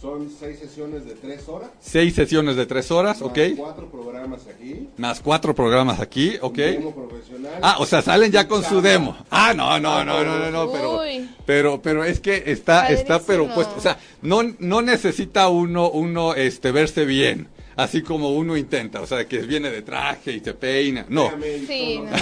Son 0.01 0.29
6 0.29 0.59
sesiones 0.59 1.07
de 1.07 1.15
3 1.15 1.49
horas. 1.49 1.71
Seis 1.81 2.15
sesiones 2.15 2.57
de 2.57 2.67
tres 2.67 2.91
horas, 2.91 3.21
más 3.21 3.31
ok. 3.31 3.39
cuatro 3.57 3.91
programas 3.91 4.43
aquí. 4.47 4.89
Más 4.99 5.21
cuatro 5.21 5.55
programas 5.55 6.01
aquí, 6.01 6.37
ok. 6.41 6.45
un 6.51 6.57
demo 6.57 6.95
profesional. 6.95 7.53
Ah, 7.63 7.77
o 7.79 7.87
sea, 7.87 8.03
salen 8.03 8.31
ya 8.31 8.47
con 8.47 8.63
su 8.63 8.83
demo. 8.83 9.17
Ah, 9.31 9.55
no, 9.55 9.81
no, 9.81 10.05
no, 10.05 10.23
no, 10.23 10.39
no, 10.39 10.51
no, 10.51 10.71
pero, 10.71 11.01
pero, 11.47 11.83
pero 11.83 12.05
es 12.05 12.21
que 12.21 12.43
está, 12.47 12.89
está, 12.89 13.21
pero 13.21 13.49
puesto, 13.55 13.75
o 13.77 13.81
sea, 13.81 13.99
no, 14.21 14.43
no 14.59 14.83
necesita 14.83 15.49
uno, 15.49 15.89
uno, 15.89 16.35
este, 16.35 16.73
verse 16.73 17.07
bien, 17.07 17.49
así 17.77 18.03
como 18.03 18.31
uno 18.31 18.57
intenta, 18.57 19.01
o 19.01 19.07
sea, 19.07 19.27
que 19.27 19.39
viene 19.39 19.71
de 19.71 19.81
traje 19.81 20.33
y 20.33 20.41
se 20.41 20.53
peina, 20.53 21.07
no. 21.09 21.31
Sí, 21.67 22.01
no. 22.01 22.11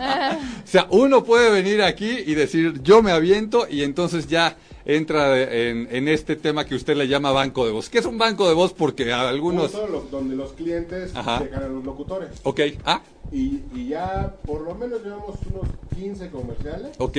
O 0.00 0.72
sea, 0.72 0.86
uno 0.90 1.24
puede 1.24 1.50
venir 1.50 1.82
aquí 1.82 2.08
y 2.26 2.34
decir, 2.34 2.80
yo 2.82 3.02
me 3.02 3.10
aviento 3.10 3.66
y 3.68 3.82
entonces 3.82 4.28
ya 4.28 4.56
entra 4.84 5.40
en, 5.42 5.88
en 5.90 6.08
este 6.08 6.36
tema 6.36 6.64
que 6.66 6.74
usted 6.74 6.96
le 6.96 7.08
llama 7.08 7.32
banco 7.32 7.64
de 7.66 7.72
voz. 7.72 7.88
¿Qué 7.88 7.98
es 7.98 8.06
un 8.06 8.18
banco 8.18 8.48
de 8.48 8.54
voz? 8.54 8.72
Porque 8.72 9.12
a 9.12 9.28
algunos... 9.28 9.72
Lo- 9.74 10.02
donde 10.10 10.36
los 10.36 10.52
clientes 10.52 11.14
Ajá. 11.14 11.40
llegan 11.42 11.62
a 11.64 11.68
los 11.68 11.84
locutores. 11.84 12.30
Ok, 12.44 12.60
ah, 12.84 13.02
Y, 13.32 13.60
y 13.74 13.88
ya 13.88 14.34
por 14.46 14.62
lo 14.62 14.74
menos 14.74 15.02
llevamos 15.04 15.36
unos 15.52 15.68
15 15.96 16.30
comerciales. 16.30 16.90
ok, 16.98 17.16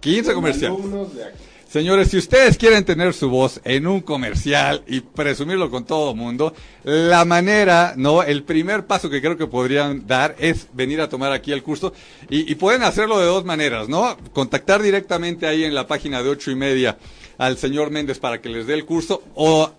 15 0.00 0.24
con 0.26 0.34
comerciales. 0.34 0.78
Alumnos 0.78 1.14
de 1.14 1.24
aquí. 1.24 1.38
Señores, 1.74 2.12
si 2.12 2.18
ustedes 2.18 2.56
quieren 2.56 2.84
tener 2.84 3.12
su 3.14 3.28
voz 3.28 3.60
en 3.64 3.88
un 3.88 4.00
comercial 4.00 4.84
y 4.86 5.00
presumirlo 5.00 5.72
con 5.72 5.84
todo 5.84 6.14
mundo, 6.14 6.54
la 6.84 7.24
manera, 7.24 7.94
no, 7.96 8.22
el 8.22 8.44
primer 8.44 8.86
paso 8.86 9.10
que 9.10 9.20
creo 9.20 9.36
que 9.36 9.48
podrían 9.48 10.06
dar 10.06 10.36
es 10.38 10.68
venir 10.72 11.00
a 11.00 11.08
tomar 11.08 11.32
aquí 11.32 11.50
el 11.50 11.64
curso 11.64 11.92
y, 12.30 12.48
y 12.48 12.54
pueden 12.54 12.84
hacerlo 12.84 13.18
de 13.18 13.26
dos 13.26 13.44
maneras, 13.44 13.88
¿no? 13.88 14.16
Contactar 14.32 14.82
directamente 14.82 15.48
ahí 15.48 15.64
en 15.64 15.74
la 15.74 15.88
página 15.88 16.22
de 16.22 16.28
ocho 16.28 16.52
y 16.52 16.54
media 16.54 16.96
al 17.38 17.58
señor 17.58 17.90
Méndez 17.90 18.20
para 18.20 18.40
que 18.40 18.50
les 18.50 18.68
dé 18.68 18.74
el 18.74 18.84
curso 18.84 19.24
o 19.34 19.72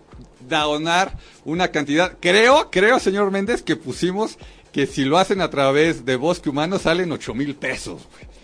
donar 0.46 1.16
una 1.46 1.68
cantidad. 1.68 2.18
Creo, 2.20 2.70
creo, 2.70 3.00
señor 3.00 3.30
Méndez, 3.30 3.62
que 3.62 3.76
pusimos 3.76 4.36
que 4.70 4.86
si 4.86 5.06
lo 5.06 5.16
hacen 5.16 5.40
a 5.40 5.48
través 5.48 6.04
de 6.04 6.16
Bosque 6.16 6.50
Humano 6.50 6.78
salen 6.78 7.10
ocho 7.10 7.32
mil 7.32 7.54
pesos. 7.54 8.02
güey. 8.12 8.35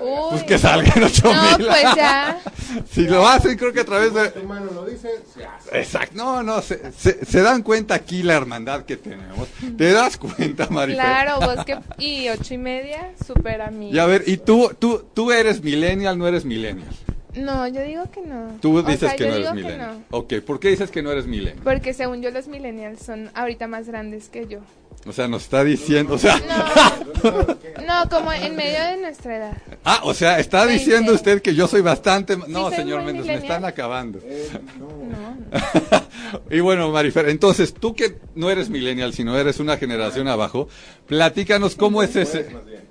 Uy. 0.00 0.28
Pues 0.30 0.42
que 0.44 0.58
salgan 0.58 1.02
ocho 1.04 1.32
No, 1.32 1.58
mil. 1.58 1.66
pues 1.66 1.82
ya. 1.96 2.40
si 2.90 3.02
lo 3.06 3.26
hacen, 3.26 3.56
creo 3.56 3.72
que 3.72 3.80
a 3.80 3.84
través 3.84 4.12
de... 4.14 4.28
Tu 4.30 4.42
mano 4.44 4.70
lo 4.72 4.84
dice, 4.84 5.10
se 5.34 5.44
hace. 5.44 5.78
Exacto, 5.78 6.14
no, 6.16 6.42
no, 6.42 6.60
se, 6.62 6.92
se, 6.92 7.24
se 7.24 7.42
dan 7.42 7.62
cuenta 7.62 7.94
aquí 7.94 8.22
la 8.22 8.34
hermandad 8.34 8.84
que 8.84 8.96
tenemos. 8.96 9.48
¿Te 9.76 9.92
das 9.92 10.16
cuenta, 10.16 10.68
Marifer? 10.70 11.02
Claro, 11.02 11.40
bosque 11.40 11.78
y 11.98 12.28
ocho 12.28 12.54
y 12.54 12.58
media, 12.58 13.12
súper 13.26 13.62
amigos. 13.62 13.94
Y 13.94 13.98
a 13.98 14.06
ver, 14.06 14.24
¿y 14.26 14.36
tú, 14.36 14.70
tú, 14.78 15.04
tú 15.14 15.32
eres 15.32 15.62
millennial, 15.62 16.18
no 16.18 16.26
eres 16.28 16.44
millennial? 16.44 16.88
No, 17.34 17.66
yo 17.66 17.82
digo 17.82 18.04
que 18.12 18.20
no. 18.20 18.58
Tú 18.60 18.76
O 18.78 18.82
dices 18.84 19.00
sea, 19.10 19.16
que 19.16 19.24
yo 19.24 19.30
no 19.30 19.34
eres 19.36 19.48
que 19.48 19.54
millennial. 19.56 20.04
no. 20.10 20.18
Ok, 20.18 20.34
¿por 20.46 20.60
qué 20.60 20.68
dices 20.68 20.90
que 20.92 21.02
no 21.02 21.10
eres 21.10 21.26
millennial? 21.26 21.64
Porque 21.64 21.92
según 21.92 22.22
yo 22.22 22.30
los 22.30 22.46
millennials 22.46 23.02
son 23.02 23.28
ahorita 23.34 23.66
más 23.66 23.88
grandes 23.88 24.28
que 24.28 24.46
yo. 24.46 24.60
O 25.06 25.12
sea, 25.12 25.28
nos 25.28 25.42
está 25.42 25.62
diciendo, 25.64 26.14
o 26.14 26.18
sea, 26.18 26.40
No, 27.86 28.08
como 28.08 28.32
en 28.32 28.54
medio 28.56 28.82
de 28.82 28.96
nuestra 28.98 29.36
edad. 29.36 29.56
ah, 29.84 30.00
o 30.04 30.14
sea, 30.14 30.38
está 30.38 30.66
diciendo 30.66 31.12
usted 31.12 31.40
que 31.42 31.54
yo 31.54 31.66
soy 31.68 31.80
bastante, 31.80 32.36
no, 32.48 32.68
soy 32.68 32.76
señor 32.76 33.02
Méndez, 33.02 33.26
me 33.26 33.34
están 33.34 33.64
acabando. 33.64 34.18
Eh, 34.24 34.48
no. 34.78 34.88
No, 34.88 36.40
y 36.50 36.60
bueno, 36.60 36.90
Marifer, 36.90 37.28
entonces 37.28 37.74
tú 37.74 37.94
que 37.94 38.18
no 38.34 38.50
eres 38.50 38.68
millennial, 38.70 39.12
sino 39.14 39.36
eres 39.38 39.60
una 39.60 39.76
generación 39.76 40.28
abajo, 40.28 40.68
platícanos 41.06 41.76
cómo 41.76 42.02
es 42.02 42.16
ese, 42.16 42.44
Más 42.50 42.64
bien. 42.66 42.82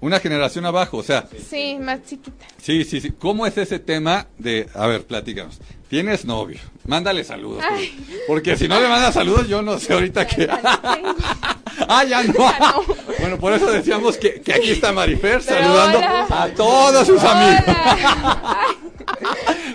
una 0.00 0.20
generación 0.20 0.66
abajo, 0.66 0.98
o 0.98 1.02
sea, 1.02 1.28
sí, 1.48 1.76
más 1.80 2.04
chiquita. 2.04 2.46
Sí, 2.60 2.84
sí, 2.84 3.00
sí. 3.00 3.12
¿Cómo 3.12 3.46
es 3.46 3.56
ese 3.58 3.78
tema 3.78 4.26
de, 4.38 4.68
a 4.74 4.86
ver, 4.86 5.04
platícanos. 5.04 5.58
Tienes 5.88 6.24
novio, 6.24 6.58
mándale 6.86 7.24
saludos. 7.24 7.64
Ay. 7.68 7.94
Porque, 8.26 8.56
si 8.56 8.68
no 8.68 8.80
le 8.80 8.88
mandas 8.88 9.14
saludos, 9.14 9.48
yo 9.48 9.62
no 9.62 9.78
sé 9.78 9.92
ahorita 9.92 10.26
qué. 10.26 10.46
Ya 10.46 10.60
ah, 11.88 12.04
ya 12.04 12.22
no. 12.22 12.32
Ya 12.36 12.58
no. 12.58 12.94
Bueno, 13.18 13.38
por 13.38 13.52
eso 13.52 13.70
decíamos 13.70 14.16
que, 14.16 14.40
que 14.40 14.52
aquí 14.52 14.70
está 14.70 14.92
Marifer 14.92 15.40
Pero 15.44 15.60
saludando 15.60 15.98
hola. 15.98 16.26
a 16.30 16.48
todos 16.48 17.06
sus 17.06 17.22
amigos. 17.22 17.64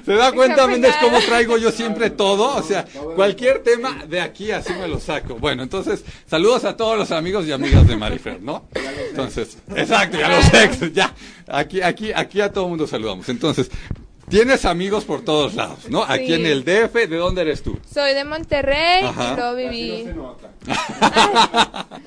¿Se 0.05 0.13
da 0.13 0.31
cuenta, 0.31 0.67
Méndez, 0.67 0.95
cómo 0.99 1.19
traigo 1.19 1.57
yo 1.57 1.71
siempre 1.71 2.09
todo? 2.09 2.55
O 2.55 2.63
sea, 2.63 2.85
cualquier 3.15 3.63
tema 3.63 4.03
de 4.07 4.19
aquí 4.19 4.51
así 4.51 4.73
me 4.73 4.87
lo 4.87 4.99
saco. 4.99 5.35
Bueno, 5.35 5.63
entonces, 5.63 6.03
saludos 6.27 6.65
a 6.65 6.75
todos 6.75 6.97
los 6.97 7.11
amigos 7.11 7.45
y 7.45 7.51
amigas 7.51 7.87
de 7.87 7.95
Marifer, 7.95 8.41
¿no? 8.41 8.65
Entonces, 9.09 9.57
exacto, 9.75 10.19
y 10.19 10.23
a 10.23 10.29
los 10.29 10.53
ex, 10.53 10.93
ya. 10.93 11.13
Aquí, 11.47 11.81
aquí, 11.81 12.11
aquí 12.13 12.41
a 12.41 12.51
todo 12.51 12.67
mundo 12.67 12.87
saludamos. 12.87 13.29
Entonces, 13.29 13.69
tienes 14.31 14.65
amigos 14.65 15.03
por 15.05 15.21
todos 15.23 15.53
lados, 15.53 15.87
¿no? 15.89 16.03
Aquí 16.03 16.33
en 16.33 16.45
el 16.47 16.63
DF, 16.63 16.93
¿de 17.07 17.17
dónde 17.17 17.41
eres 17.41 17.61
tú? 17.61 17.77
Soy 17.93 18.13
de 18.15 18.23
Monterrey 18.23 19.03
Ajá. 19.03 19.33
y 19.33 19.35
luego 19.35 19.57
Así 19.57 19.67
viví. 19.69 20.03
no 20.05 20.09
se 20.09 20.13
nota. 20.15 20.51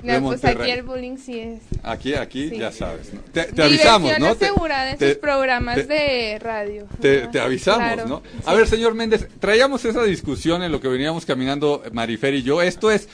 No, 0.00 0.12
de 0.12 0.20
pues 0.20 0.44
aquí 0.44 0.70
el 0.70 0.84
bullying 0.84 1.16
sí 1.16 1.40
es. 1.40 1.60
Aquí, 1.82 2.14
aquí, 2.14 2.50
Sí. 2.50 2.58
ya 2.58 2.70
sabes, 2.70 3.12
¿no? 3.12 3.20
Te, 3.32 3.44
te 3.46 3.62
avisamos, 3.64 4.12
¿no? 4.20 4.36
Te- 4.36 4.44
asegurada 4.46 4.92
en 4.92 4.96
te- 4.98 5.08
sus 5.08 5.18
programas 5.18 5.74
te- 5.74 5.86
de 5.86 6.38
radio. 6.38 6.86
Te, 7.00 7.28
avisamos, 7.40 7.78
claro. 7.94 8.06
¿no? 8.06 8.22
A 8.46 8.54
ver, 8.54 8.68
señor 8.68 8.94
Méndez, 8.94 9.26
traíamos 9.40 9.84
esa 9.84 10.04
discusión 10.04 10.62
en 10.62 10.70
lo 10.70 10.80
que 10.80 10.86
veníamos 10.86 11.26
caminando 11.26 11.82
Marifer 11.92 12.32
y 12.34 12.44
yo. 12.44 12.62
Esto 12.62 12.92
es 12.92 13.08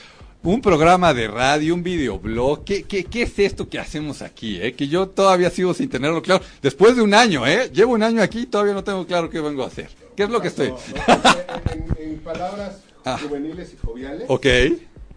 un 0.45 0.61
programa 0.61 1.13
de 1.15 1.27
radio, 1.29 1.75
un 1.75 1.83
videoblog. 1.83 2.65
¿Qué, 2.65 2.85
qué, 2.85 3.05
qué 3.05 3.23
es 3.23 3.39
esto 3.39 3.69
que 3.69 3.79
hacemos 3.79 4.23
aquí? 4.23 4.61
Eh? 4.61 4.75
Que 4.75 4.87
yo 4.89 5.09
todavía 5.09 5.51
sigo 5.51 5.75
sin 5.75 5.89
tenerlo 5.89 6.23
claro. 6.23 6.45
Después 6.63 6.95
de 6.97 7.03
un 7.03 7.15
año, 7.15 7.47
¿eh? 7.47 7.71
Llevo 7.73 7.95
un 7.95 8.03
año 8.03 8.23
aquí 8.23 8.41
y 8.41 8.47
todavía 8.47 8.75
no 8.75 8.85
tengo 8.85 9.07
claro 9.07 9.29
qué 9.31 9.41
vengo 9.41 9.65
a 9.65 9.67
hacer. 9.69 9.89
¿Qué 10.17 10.23
es 10.25 10.31
lo 10.31 10.41
que 10.41 10.49
estoy? 10.49 10.69
No, 10.71 10.77
no, 10.77 11.73
en, 11.73 12.11
en 12.13 12.19
palabras 12.21 12.79
Ah. 13.07 13.19
juveniles 13.23 13.75
y 13.75 13.87
joviales, 13.87 14.25
Ok. 14.29 14.47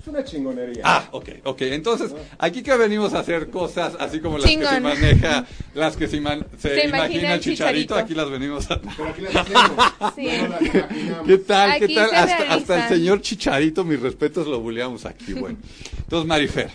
Es 0.07 0.13
una 0.13 0.23
chingonería. 0.23 0.81
Ah, 0.83 1.09
ok, 1.11 1.29
ok. 1.43 1.61
Entonces, 1.63 2.13
aquí 2.37 2.63
que 2.63 2.75
venimos 2.77 3.13
a 3.13 3.19
hacer 3.19 3.49
cosas 3.49 3.93
así 3.99 4.19
como 4.19 4.37
las 4.37 4.49
que 4.49 4.65
se 4.65 4.79
maneja, 4.79 5.45
las 5.73 5.95
que 5.97 6.07
se, 6.07 6.21
iman- 6.21 6.45
se 6.57 6.69
Se 6.69 6.87
imagina, 6.87 6.97
imagina 6.97 7.33
el 7.35 7.39
chicharito, 7.41 7.93
Chicharito. 7.93 7.95
aquí 7.95 8.13
las 8.13 8.29
venimos 8.29 8.71
a... 8.71 8.79
Pero 8.81 9.09
aquí 9.09 9.21
las 9.21 9.35
hacemos. 9.35 9.85
Sí. 10.15 10.29
No 10.41 10.47
las 10.47 10.61
imaginamos. 10.61 11.27
¿Qué 11.27 11.37
tal? 11.39 11.79
¿Qué 11.79 11.87
tal? 11.95 12.09
Hasta, 12.15 12.53
hasta 12.53 12.83
el 12.87 12.95
señor 12.97 13.21
Chicharito, 13.21 13.83
mis 13.83 13.99
respetos, 13.99 14.47
lo 14.47 14.59
buleamos 14.59 15.05
aquí. 15.05 15.33
Bueno, 15.33 15.57
entonces, 15.97 16.27
Marifer, 16.27 16.69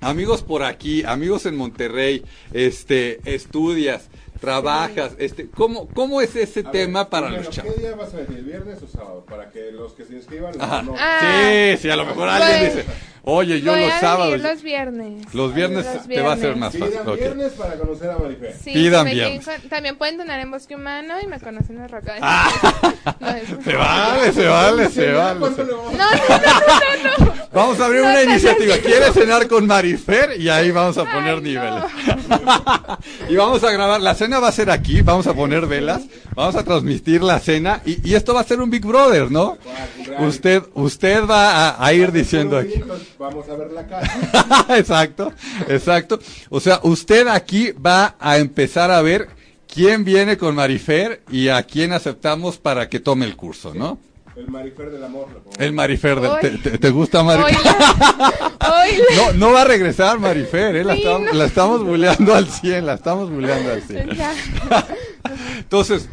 amigos 0.00 0.42
por 0.42 0.62
aquí, 0.62 1.02
amigos 1.04 1.46
en 1.46 1.56
Monterrey, 1.56 2.22
este, 2.52 3.20
estudias, 3.24 4.08
trabajas, 4.42 5.12
este, 5.18 5.48
¿cómo, 5.48 5.88
cómo 5.88 6.20
es 6.20 6.36
ese 6.36 6.60
A 6.60 6.62
ver, 6.64 6.72
tema 6.72 7.08
para 7.08 7.28
primero, 7.28 7.44
los 7.46 7.54
¿Qué 7.56 7.62
chavos? 7.62 7.78
día 7.78 7.94
vas 7.94 8.12
a 8.12 8.16
venir? 8.18 8.42
¿Viernes 8.44 8.82
o 8.82 8.86
sábado? 8.88 9.24
Para 9.26 9.50
que 9.50 9.70
los 9.72 9.92
que 9.94 10.04
se 10.04 10.14
inscriban 10.14 10.60
Ajá. 10.60 10.80
anoten. 10.80 11.00
Ah. 11.02 11.18
Sí, 11.72 11.78
sí, 11.82 11.90
a 11.90 11.96
lo 11.96 12.04
mejor 12.04 12.28
alguien 12.28 12.58
Pues, 12.60 12.76
dice, 12.76 12.88
oye, 13.24 13.60
yo 13.60 13.72
Voy 13.72 13.82
los 13.82 13.92
a 13.92 14.00
sábados, 14.00 14.32
venir 14.32 14.46
los 14.46 14.62
viernes. 14.62 15.34
los 15.34 15.54
viernes 15.54 15.84
Los 15.86 16.08
te 16.08 16.20
va 16.22 16.32
a 16.32 16.36
ser 16.36 16.54
viernes. 16.54 16.58
más 16.60 16.72
fácil. 16.72 16.98
Pidan 17.00 17.16
viernes 17.16 17.52
para 17.52 17.74
conocer 17.76 18.10
a 18.10 18.18
Marifer. 18.18 18.54
Sí, 18.62 18.72
Pidan 18.72 19.06
viernes. 19.06 19.44
con- 19.44 19.68
también 19.68 19.96
pueden 19.96 20.18
donar 20.18 20.40
en 20.40 20.50
Bosque 20.50 20.74
Humano 20.76 21.14
y 21.22 21.26
me 21.26 21.38
conocen 21.40 21.80
en 21.80 21.88
Roca. 21.88 22.14
Ah. 22.20 22.50
No, 23.20 23.28
Se 23.64 23.74
vale, 23.76 24.32
se 24.32 24.46
vale, 24.46 24.88
se 24.88 25.06
¿Ya 25.06 25.12
vale. 25.12 25.40
¿Cuánto 25.40 25.62
se- 25.62 25.68
le 25.68 25.72
vamos 25.76 25.92
No, 25.92 26.10
no, 26.10 26.16
no, 26.16 27.18
no, 27.18 27.18
no, 27.18 27.26
no. 27.26 27.42
Vamos 27.52 27.80
a 27.80 27.84
abrir 27.86 28.00
No 28.00 28.08
una 28.10 28.22
iniciativa. 28.22 28.76
¿Quieres 28.78 29.12
cenar 29.12 29.46
con 29.48 29.66
Marifer? 29.66 30.40
Y 30.40 30.48
ahí 30.48 30.70
vamos 30.70 30.96
a 30.98 31.04
poner 31.04 31.34
Ay, 31.36 31.40
niveles. 31.42 31.82
no. 32.28 32.98
y 33.28 33.36
vamos 33.36 33.62
a 33.64 33.70
grabar. 33.72 34.00
La 34.00 34.14
cena 34.14 34.38
va 34.40 34.48
a 34.48 34.52
ser 34.52 34.70
aquí. 34.70 35.02
Vamos 35.02 35.26
a 35.26 35.34
poner 35.34 35.66
velas. 35.66 36.02
Vamos 36.34 36.56
a 36.56 36.64
transmitir 36.64 37.22
la 37.22 37.38
cena. 37.38 37.82
Y, 37.84 38.08
y 38.10 38.14
esto 38.14 38.34
va 38.34 38.40
a 38.40 38.44
ser 38.44 38.60
un 38.60 38.70
Big 38.70 38.84
Brother, 38.84 39.30
¿no? 39.30 39.58
Usted, 40.20 40.62
usted 40.74 41.26
va 41.26 41.68
a, 41.70 41.84
a 41.86 41.92
ir 41.92 42.10
diciendo 42.12 42.56
aquí. 42.56 42.82
Vamos 43.18 43.48
a 43.48 43.54
ver 43.54 43.70
la 43.72 43.86
casa. 43.88 44.76
exacto, 44.76 45.32
exacto. 45.68 46.18
O 46.50 46.60
sea, 46.60 46.80
usted 46.82 47.28
aquí 47.28 47.72
va 47.72 48.16
a 48.18 48.38
empezar 48.38 48.90
a 48.90 49.02
ver 49.02 49.28
quién 49.72 50.04
viene 50.04 50.36
con 50.36 50.54
Marifer 50.54 51.22
y 51.30 51.48
a 51.48 51.62
quién 51.62 51.92
aceptamos 51.92 52.58
para 52.58 52.88
que 52.88 53.00
tome 53.00 53.26
el 53.26 53.36
curso, 53.36 53.74
¿no? 53.74 53.98
El 54.34 54.48
Marifer 54.48 54.90
del 54.90 55.04
amor. 55.04 55.26
El 55.58 55.72
Marifer, 55.72 56.20
de- 56.20 56.28
Uy. 56.30 56.36
¿te, 56.40 56.50
te- 56.70 56.78
te 56.78 56.90
gusta 56.90 57.22
Marifer? 57.22 57.54
No, 59.16 59.32
no 59.34 59.52
va 59.52 59.62
a 59.62 59.64
regresar 59.64 60.18
Marifer, 60.18 60.76
¿eh? 60.76 60.84
la, 60.84 60.94
Sí, 60.94 61.00
estamos, 61.02 61.26
no. 61.26 61.32
la 61.38 61.44
estamos 61.44 61.84
buleando 61.84 62.34
al 62.34 62.48
100, 62.48 62.86
la 62.86 62.94
estamos 62.94 63.30
buleando 63.30 63.72
al 63.72 63.82
100. 63.82 64.10
Ya. 64.16 64.32
Entonces, 65.58 66.08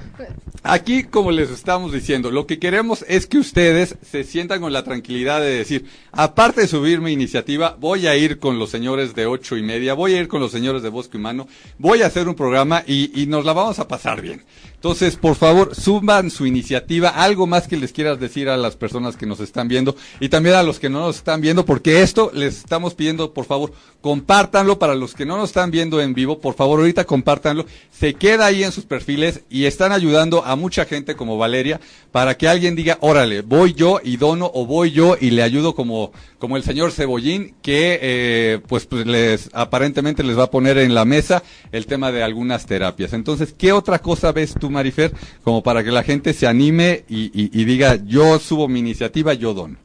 aquí, 0.63 1.03
como 1.03 1.31
les 1.31 1.49
estamos 1.49 1.91
diciendo, 1.91 2.31
lo 2.31 2.47
que 2.47 2.59
queremos 2.59 3.05
es 3.07 3.27
que 3.27 3.37
ustedes 3.37 3.95
se 4.01 4.23
sientan 4.23 4.61
con 4.61 4.73
la 4.73 4.83
tranquilidad 4.83 5.41
de 5.41 5.49
decir, 5.49 5.85
aparte 6.11 6.61
de 6.61 6.67
subir 6.67 7.01
mi 7.01 7.11
iniciativa, 7.11 7.77
voy 7.79 8.07
a 8.07 8.15
ir 8.15 8.39
con 8.39 8.59
los 8.59 8.69
señores 8.69 9.15
de 9.15 9.25
ocho 9.25 9.57
y 9.57 9.63
media, 9.63 9.93
voy 9.93 10.13
a 10.13 10.19
ir 10.19 10.27
con 10.27 10.41
los 10.41 10.51
señores 10.51 10.81
de 10.81 10.89
Bosque 10.89 11.17
Humano, 11.17 11.47
voy 11.77 12.01
a 12.01 12.07
hacer 12.07 12.27
un 12.27 12.35
programa 12.35 12.83
y, 12.85 13.21
y 13.21 13.27
nos 13.27 13.45
la 13.45 13.53
vamos 13.53 13.79
a 13.79 13.87
pasar 13.87 14.21
bien. 14.21 14.43
Entonces, 14.79 15.17
por 15.17 15.35
favor, 15.35 15.75
suban 15.75 16.31
su 16.31 16.45
iniciativa, 16.45 17.09
algo 17.09 17.45
más 17.47 17.67
que 17.67 17.75
les 17.75 17.91
quieras 17.91 18.17
decir 18.17 18.47
a 18.47 18.55
las 18.55 18.77
personas 18.77 19.17
que 19.17 19.25
nos 19.25 19.41
están 19.41 19.67
viendo 19.67 19.97
y 20.21 20.29
también 20.29 20.55
a 20.55 20.63
los 20.63 20.79
que 20.79 20.89
no 20.89 21.01
nos 21.01 21.17
están 21.17 21.41
viendo, 21.41 21.65
porque 21.65 22.01
esto 22.01 22.31
les 22.33 22.59
estamos 22.59 22.93
pidiendo, 22.93 23.33
por 23.33 23.43
favor, 23.43 23.73
compártanlo 23.99 24.79
para 24.79 24.95
los 24.95 25.13
que 25.13 25.25
no 25.25 25.35
nos 25.35 25.49
están 25.49 25.69
viendo 25.69 25.99
en 25.99 26.13
vivo, 26.13 26.39
por 26.39 26.53
favor, 26.53 26.79
ahorita 26.79 27.03
compártanlo, 27.03 27.65
se 27.91 28.13
queda 28.13 28.45
ahí 28.45 28.63
en 28.63 28.71
sus 28.71 28.85
perfiles 28.85 29.41
y 29.49 29.65
están 29.65 29.91
ayudando 29.91 30.45
a 30.45 30.48
mucha 30.55 30.85
gente 30.85 31.15
como 31.15 31.37
Valeria 31.37 31.79
para 32.11 32.37
que 32.37 32.47
alguien 32.47 32.75
diga, 32.75 32.97
órale, 33.01 33.41
voy 33.41 33.73
yo 33.73 33.99
y 34.03 34.17
dono 34.17 34.49
o 34.53 34.65
voy 34.65 34.91
yo 34.91 35.15
y 35.19 35.31
le 35.31 35.43
ayudo 35.43 35.75
como, 35.75 36.11
como 36.37 36.57
el 36.57 36.63
señor 36.63 36.91
Cebollín 36.91 37.55
que 37.61 37.99
eh, 38.01 38.59
pues, 38.67 38.85
pues 38.85 39.05
les 39.05 39.49
aparentemente 39.53 40.23
les 40.23 40.37
va 40.37 40.43
a 40.43 40.51
poner 40.51 40.77
en 40.77 40.93
la 40.93 41.05
mesa 41.05 41.43
el 41.71 41.85
tema 41.85 42.11
de 42.11 42.23
algunas 42.23 42.65
terapias. 42.65 43.13
Entonces, 43.13 43.53
¿qué 43.57 43.71
otra 43.71 43.99
cosa 43.99 44.31
ves 44.31 44.55
tú, 44.59 44.69
Marifer, 44.69 45.13
como 45.43 45.61
para 45.63 45.83
que 45.83 45.91
la 45.91 46.03
gente 46.03 46.33
se 46.33 46.47
anime 46.47 47.03
y, 47.07 47.25
y- 47.25 47.49
y 47.61 47.65
diga, 47.65 47.97
yo 48.05 48.39
subo 48.39 48.67
mi 48.67 48.79
iniciativa, 48.79 49.33
yo 49.33 49.53
dono? 49.53 49.77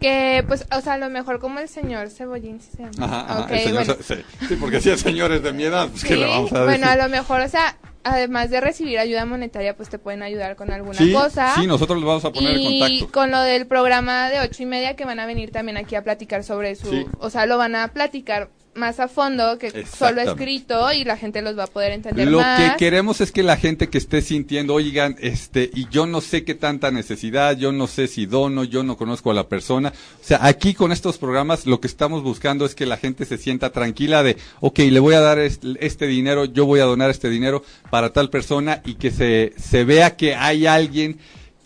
Que, 0.00 0.44
pues, 0.46 0.64
o 0.76 0.80
sea, 0.80 0.92
a 0.92 0.98
lo 0.98 1.10
mejor 1.10 1.40
como 1.40 1.58
el 1.58 1.68
señor 1.68 2.08
Cebollín, 2.10 2.60
¿sí 2.60 2.68
se 2.76 2.82
llama? 2.84 3.24
Ajá, 3.26 3.48
el 3.52 3.60
señor 3.64 3.84
bueno. 3.84 3.96
sí, 4.00 4.14
sí, 4.48 4.56
porque 4.60 4.80
si 4.80 4.90
es 4.90 5.00
señores 5.00 5.42
de 5.42 5.52
mi 5.52 5.64
edad, 5.64 5.88
pues, 5.88 6.02
¿qué 6.04 6.14
Sí, 6.14 6.20
le 6.20 6.26
vamos 6.26 6.52
a 6.52 6.64
decir? 6.64 6.78
Bueno, 6.80 6.86
a 6.86 6.96
lo 7.04 7.08
mejor, 7.08 7.40
o 7.40 7.48
sea, 7.48 7.76
además 8.12 8.50
de 8.50 8.60
recibir 8.60 8.98
ayuda 8.98 9.24
monetaria, 9.26 9.76
pues 9.76 9.88
te 9.88 9.98
pueden 9.98 10.22
ayudar 10.22 10.56
con 10.56 10.70
alguna 10.72 10.98
sí, 10.98 11.12
cosa. 11.12 11.54
sí, 11.54 11.66
nosotros 11.66 11.98
les 11.98 12.06
vamos 12.06 12.24
a 12.24 12.32
poner 12.32 12.52
en 12.56 12.60
y 12.60 12.80
contacto. 12.80 13.12
con 13.12 13.30
lo 13.30 13.40
del 13.42 13.66
programa 13.66 14.28
de 14.30 14.40
ocho 14.40 14.62
y 14.62 14.66
media 14.66 14.96
que 14.96 15.04
van 15.04 15.20
a 15.20 15.26
venir 15.26 15.50
también 15.50 15.76
aquí 15.76 15.94
a 15.94 16.02
platicar 16.04 16.44
sobre 16.44 16.74
su, 16.76 16.90
Sí. 16.90 17.06
o 17.18 17.30
sea, 17.30 17.46
lo 17.46 17.58
van 17.58 17.74
a 17.74 17.88
platicar 17.88 18.50
más 18.74 19.00
a 19.00 19.08
fondo 19.08 19.58
que 19.58 19.84
solo 19.86 20.20
escrito 20.20 20.92
y 20.92 21.04
la 21.04 21.16
gente 21.16 21.42
los 21.42 21.58
va 21.58 21.64
a 21.64 21.66
poder 21.66 21.92
entender 21.92 22.28
Lo 22.28 22.40
más. 22.40 22.72
que 22.72 22.76
queremos 22.76 23.20
es 23.20 23.32
que 23.32 23.42
la 23.42 23.56
gente 23.56 23.88
que 23.88 23.98
esté 23.98 24.22
sintiendo, 24.22 24.74
oigan, 24.74 25.16
este, 25.20 25.70
y 25.74 25.88
yo 25.88 26.06
no 26.06 26.20
sé 26.20 26.44
qué 26.44 26.54
tanta 26.54 26.90
necesidad, 26.90 27.56
yo 27.56 27.72
no 27.72 27.86
sé 27.86 28.06
si 28.06 28.26
dono, 28.26 28.64
yo 28.64 28.82
no 28.82 28.96
conozco 28.96 29.30
a 29.30 29.34
la 29.34 29.48
persona. 29.48 29.92
O 30.20 30.24
sea, 30.24 30.44
aquí 30.46 30.74
con 30.74 30.92
estos 30.92 31.18
programas 31.18 31.66
lo 31.66 31.80
que 31.80 31.88
estamos 31.88 32.22
buscando 32.22 32.64
es 32.64 32.74
que 32.74 32.86
la 32.86 32.96
gente 32.96 33.24
se 33.24 33.38
sienta 33.38 33.70
tranquila 33.70 34.22
de, 34.22 34.36
ok, 34.60 34.78
le 34.78 35.00
voy 35.00 35.14
a 35.14 35.20
dar 35.20 35.38
este, 35.38 35.74
este 35.80 36.06
dinero, 36.06 36.44
yo 36.44 36.64
voy 36.66 36.80
a 36.80 36.84
donar 36.84 37.10
este 37.10 37.28
dinero 37.28 37.62
para 37.90 38.12
tal 38.12 38.30
persona 38.30 38.82
y 38.84 38.94
que 38.94 39.10
se, 39.10 39.52
se 39.58 39.84
vea 39.84 40.16
que 40.16 40.34
hay 40.34 40.66
alguien 40.66 41.18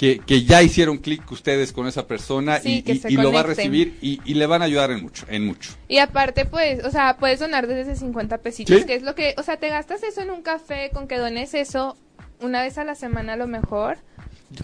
que, 0.03 0.19
que 0.19 0.43
ya 0.43 0.61
hicieron 0.65 0.99
clic 0.99 1.31
ustedes 1.31 1.73
con 1.73 1.87
esa 1.87 2.09
persona 2.09 2.59
Sí, 2.59 2.83
y, 2.85 3.17
lo 3.19 3.31
va 3.31 3.39
a 3.39 3.43
recibir 3.45 3.99
y, 4.03 4.21
y 4.25 4.35
le 4.35 4.47
van 4.47 4.61
a 4.61 4.65
ayudar 4.65 4.91
en 4.91 5.01
mucho, 5.01 5.27
en 5.29 5.47
mucho. 5.47 5.71
Y 5.87 5.99
aparte, 5.99 6.45
pues, 6.45 6.83
o 6.85 6.91
sea, 6.91 7.19
puedes 7.19 7.39
donar 7.39 7.69
desde 7.69 7.95
50 7.95 8.39
pesitos, 8.39 8.81
¿Sí? 8.81 8.85
que 8.85 8.97
es 8.97 9.05
lo 9.05 9.15
que, 9.15 9.37
o 9.39 9.45
sea, 9.45 9.59
te 9.59 9.69
gastas 9.69 10.03
eso 10.03 10.21
en 10.21 10.31
un 10.31 10.43
café 10.43 10.91
con 10.93 11.07
que 11.07 11.19
dones 11.19 11.55
eso 11.55 11.97
una 12.41 12.63
vez 12.63 12.79
a 12.79 12.85
la 12.85 12.97
semana 12.97 13.35
a 13.35 13.37
lo 13.37 13.47
mejor. 13.47 13.99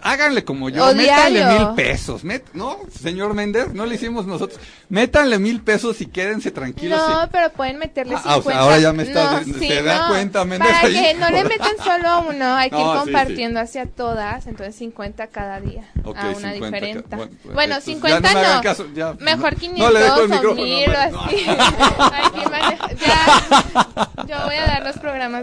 Háganle 0.02 0.44
como 0.44 0.68
yo, 0.68 0.84
O 0.86 0.94
métanle 0.94 1.38
diario. 1.40 1.66
mil 1.66 1.74
pesos. 1.74 2.24
Met- 2.24 2.42
no, 2.52 2.78
señor 3.00 3.34
Méndez, 3.34 3.72
no 3.72 3.86
le 3.86 3.94
hicimos 3.94 4.26
nosotros. 4.26 4.60
Métanle 4.88 5.38
mil 5.38 5.60
pesos 5.62 6.00
y 6.00 6.06
quédense 6.06 6.50
tranquilos. 6.50 7.00
No, 7.08 7.24
y- 7.24 7.28
pero 7.32 7.50
pueden 7.50 7.78
meterle 7.78 8.14
Ah, 8.16 8.34
50. 8.34 8.38
o 8.38 8.42
sea, 8.52 8.60
ahora 8.60 8.78
ya 8.78 8.92
me 8.92 9.02
estás- 9.04 9.46
No, 9.46 9.58
se 9.58 9.82
da 9.82 10.08
cuenta, 10.08 10.44
Méndez, 10.44 10.68
Para 10.68 10.86
ahí. 10.86 10.92
que 10.94 11.14
no 11.14 11.30
le 11.30 11.44
metan 11.44 11.72
solo 11.84 12.08
a 12.08 12.18
uno, 12.18 12.54
hay 12.56 12.70
que 12.70 12.76
No, 12.76 12.92
ir 12.94 12.98
sí, 13.00 13.04
compartiendo 13.04 13.60
hacia 13.60 13.86
todas, 13.86 14.46
entonces 14.46 14.74
50 14.76 15.26
cada 15.28 15.60
día, 15.60 15.88
Ok, 16.04 16.16
a 16.16 16.26
una 16.28 16.52
50 16.52 16.66
diferente. 16.66 17.16
Bueno, 17.16 17.32
bueno, 17.44 17.54
pues, 17.54 17.64
entonces 17.64 17.84
50 17.84 18.32
ya 18.32 18.48
no 18.48 18.54
no, 18.56 18.62
caso, 18.62 18.86
ya. 18.94 19.12
mejor 19.20 19.52
No, 19.54 19.58
500 19.58 19.86
no 19.86 19.90
le 19.98 20.04
dejo 20.04 20.20
el 20.22 20.46
o 20.46 20.54
1000 20.54 20.88
o 20.90 20.92
no. 21.10 21.20
así. 21.24 21.46
Aquí 21.48 22.50
maneja- 22.50 22.88
ya, 22.94 24.24
yo 24.26 24.44
voy 24.44 24.54
a 24.56 24.66
dar 24.66 24.84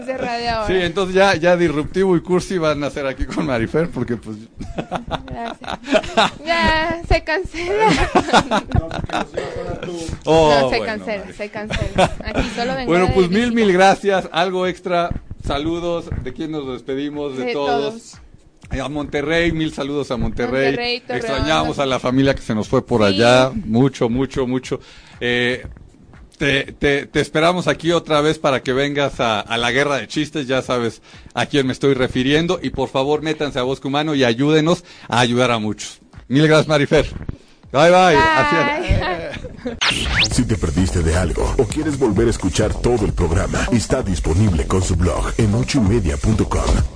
programas 0.00 0.06
de 0.06 0.16
radio 0.16 0.50
ahora. 0.50 0.66
Sí, 0.66 0.74
entonces 0.84 1.14
ya, 1.14 1.34
ya 1.36 1.56
Disruptivo 1.56 2.16
y 2.16 2.20
Cursi 2.20 2.58
van 2.58 2.82
a 2.84 2.88
hacer 2.88 3.06
aquí 3.06 3.24
con 3.26 3.46
Marifer 3.46 3.88
porque 3.90 4.16
pues... 4.16 4.36
Gracias. 5.26 6.32
Ya, 6.44 7.02
se 7.08 7.24
cancela. 7.24 7.86
No. 8.74 9.92
Oh, 10.24 10.70
se 10.70 10.78
bueno, 10.78 10.84
cancela, 10.86 11.18
Marifer. 11.24 11.34
se 11.36 11.48
cancela. 11.50 12.12
Aquí 12.24 12.42
solo 12.54 12.74
vengo 12.74 12.90
Bueno, 12.90 13.10
pues 13.14 13.30
mil, 13.30 13.52
mil 13.52 13.72
gracias. 13.72 14.28
Algo 14.32 14.66
extra. 14.66 15.10
Saludos. 15.46 16.06
¿De 16.24 16.32
quién 16.32 16.50
nos 16.50 16.66
despedimos? 16.72 17.36
De, 17.36 17.46
De 17.46 17.52
todos. 17.52 18.12
todos. 18.12 18.20
Eh, 18.72 18.80
A 18.80 18.88
Monterrey, 18.88 19.52
mil 19.52 19.72
saludos 19.72 20.10
a 20.10 20.16
Monterrey. 20.16 20.66
Monterrey, 20.66 21.02
Extrañamos 21.08 21.78
a 21.78 21.86
la 21.86 22.00
familia 22.00 22.34
que 22.34 22.42
se 22.42 22.54
nos 22.54 22.66
fue 22.68 22.84
por 22.84 23.02
Sí. 23.02 23.06
allá. 23.14 23.52
Mucho, 23.54 24.08
mucho, 24.08 24.46
mucho. 24.46 24.80
Eh, 25.20 25.64
te, 26.38 26.72
te, 26.72 27.06
te 27.06 27.20
esperamos 27.20 27.68
aquí 27.68 27.92
otra 27.92 28.20
vez 28.20 28.38
para 28.38 28.62
que 28.62 28.72
vengas 28.72 29.20
a, 29.20 29.40
a 29.40 29.58
la 29.58 29.70
guerra 29.72 29.96
de 29.96 30.08
chistes. 30.08 30.46
Ya 30.46 30.62
sabes 30.62 31.02
a 31.34 31.46
quién 31.46 31.66
me 31.66 31.72
estoy 31.72 31.94
refiriendo. 31.94 32.58
Y 32.62 32.70
por 32.70 32.88
favor, 32.88 33.22
métanse 33.22 33.58
a 33.58 33.62
Bosque 33.62 33.88
Humano 33.88 34.14
y 34.14 34.24
ayúdenos 34.24 34.84
a 35.08 35.20
ayudar 35.20 35.50
a 35.50 35.58
muchos. 35.58 36.00
Mil 36.28 36.46
gracias, 36.46 36.68
Marifer. 36.68 37.06
Bye, 37.72 37.90
bye. 37.90 38.16
Así 38.16 38.56
es. 38.56 38.96
Bye. 39.64 40.30
Si 40.30 40.44
te 40.44 40.56
perdiste 40.56 41.02
de 41.02 41.16
algo 41.16 41.54
o 41.58 41.64
quieres 41.64 41.98
volver 41.98 42.28
a 42.28 42.30
escuchar 42.30 42.72
todo 42.72 43.04
el 43.04 43.12
programa, 43.12 43.66
está 43.72 44.02
disponible 44.02 44.66
con 44.66 44.82
su 44.82 44.96
blog 44.96 45.32
en 45.38 45.54
ochoymedia.com. 45.54 46.95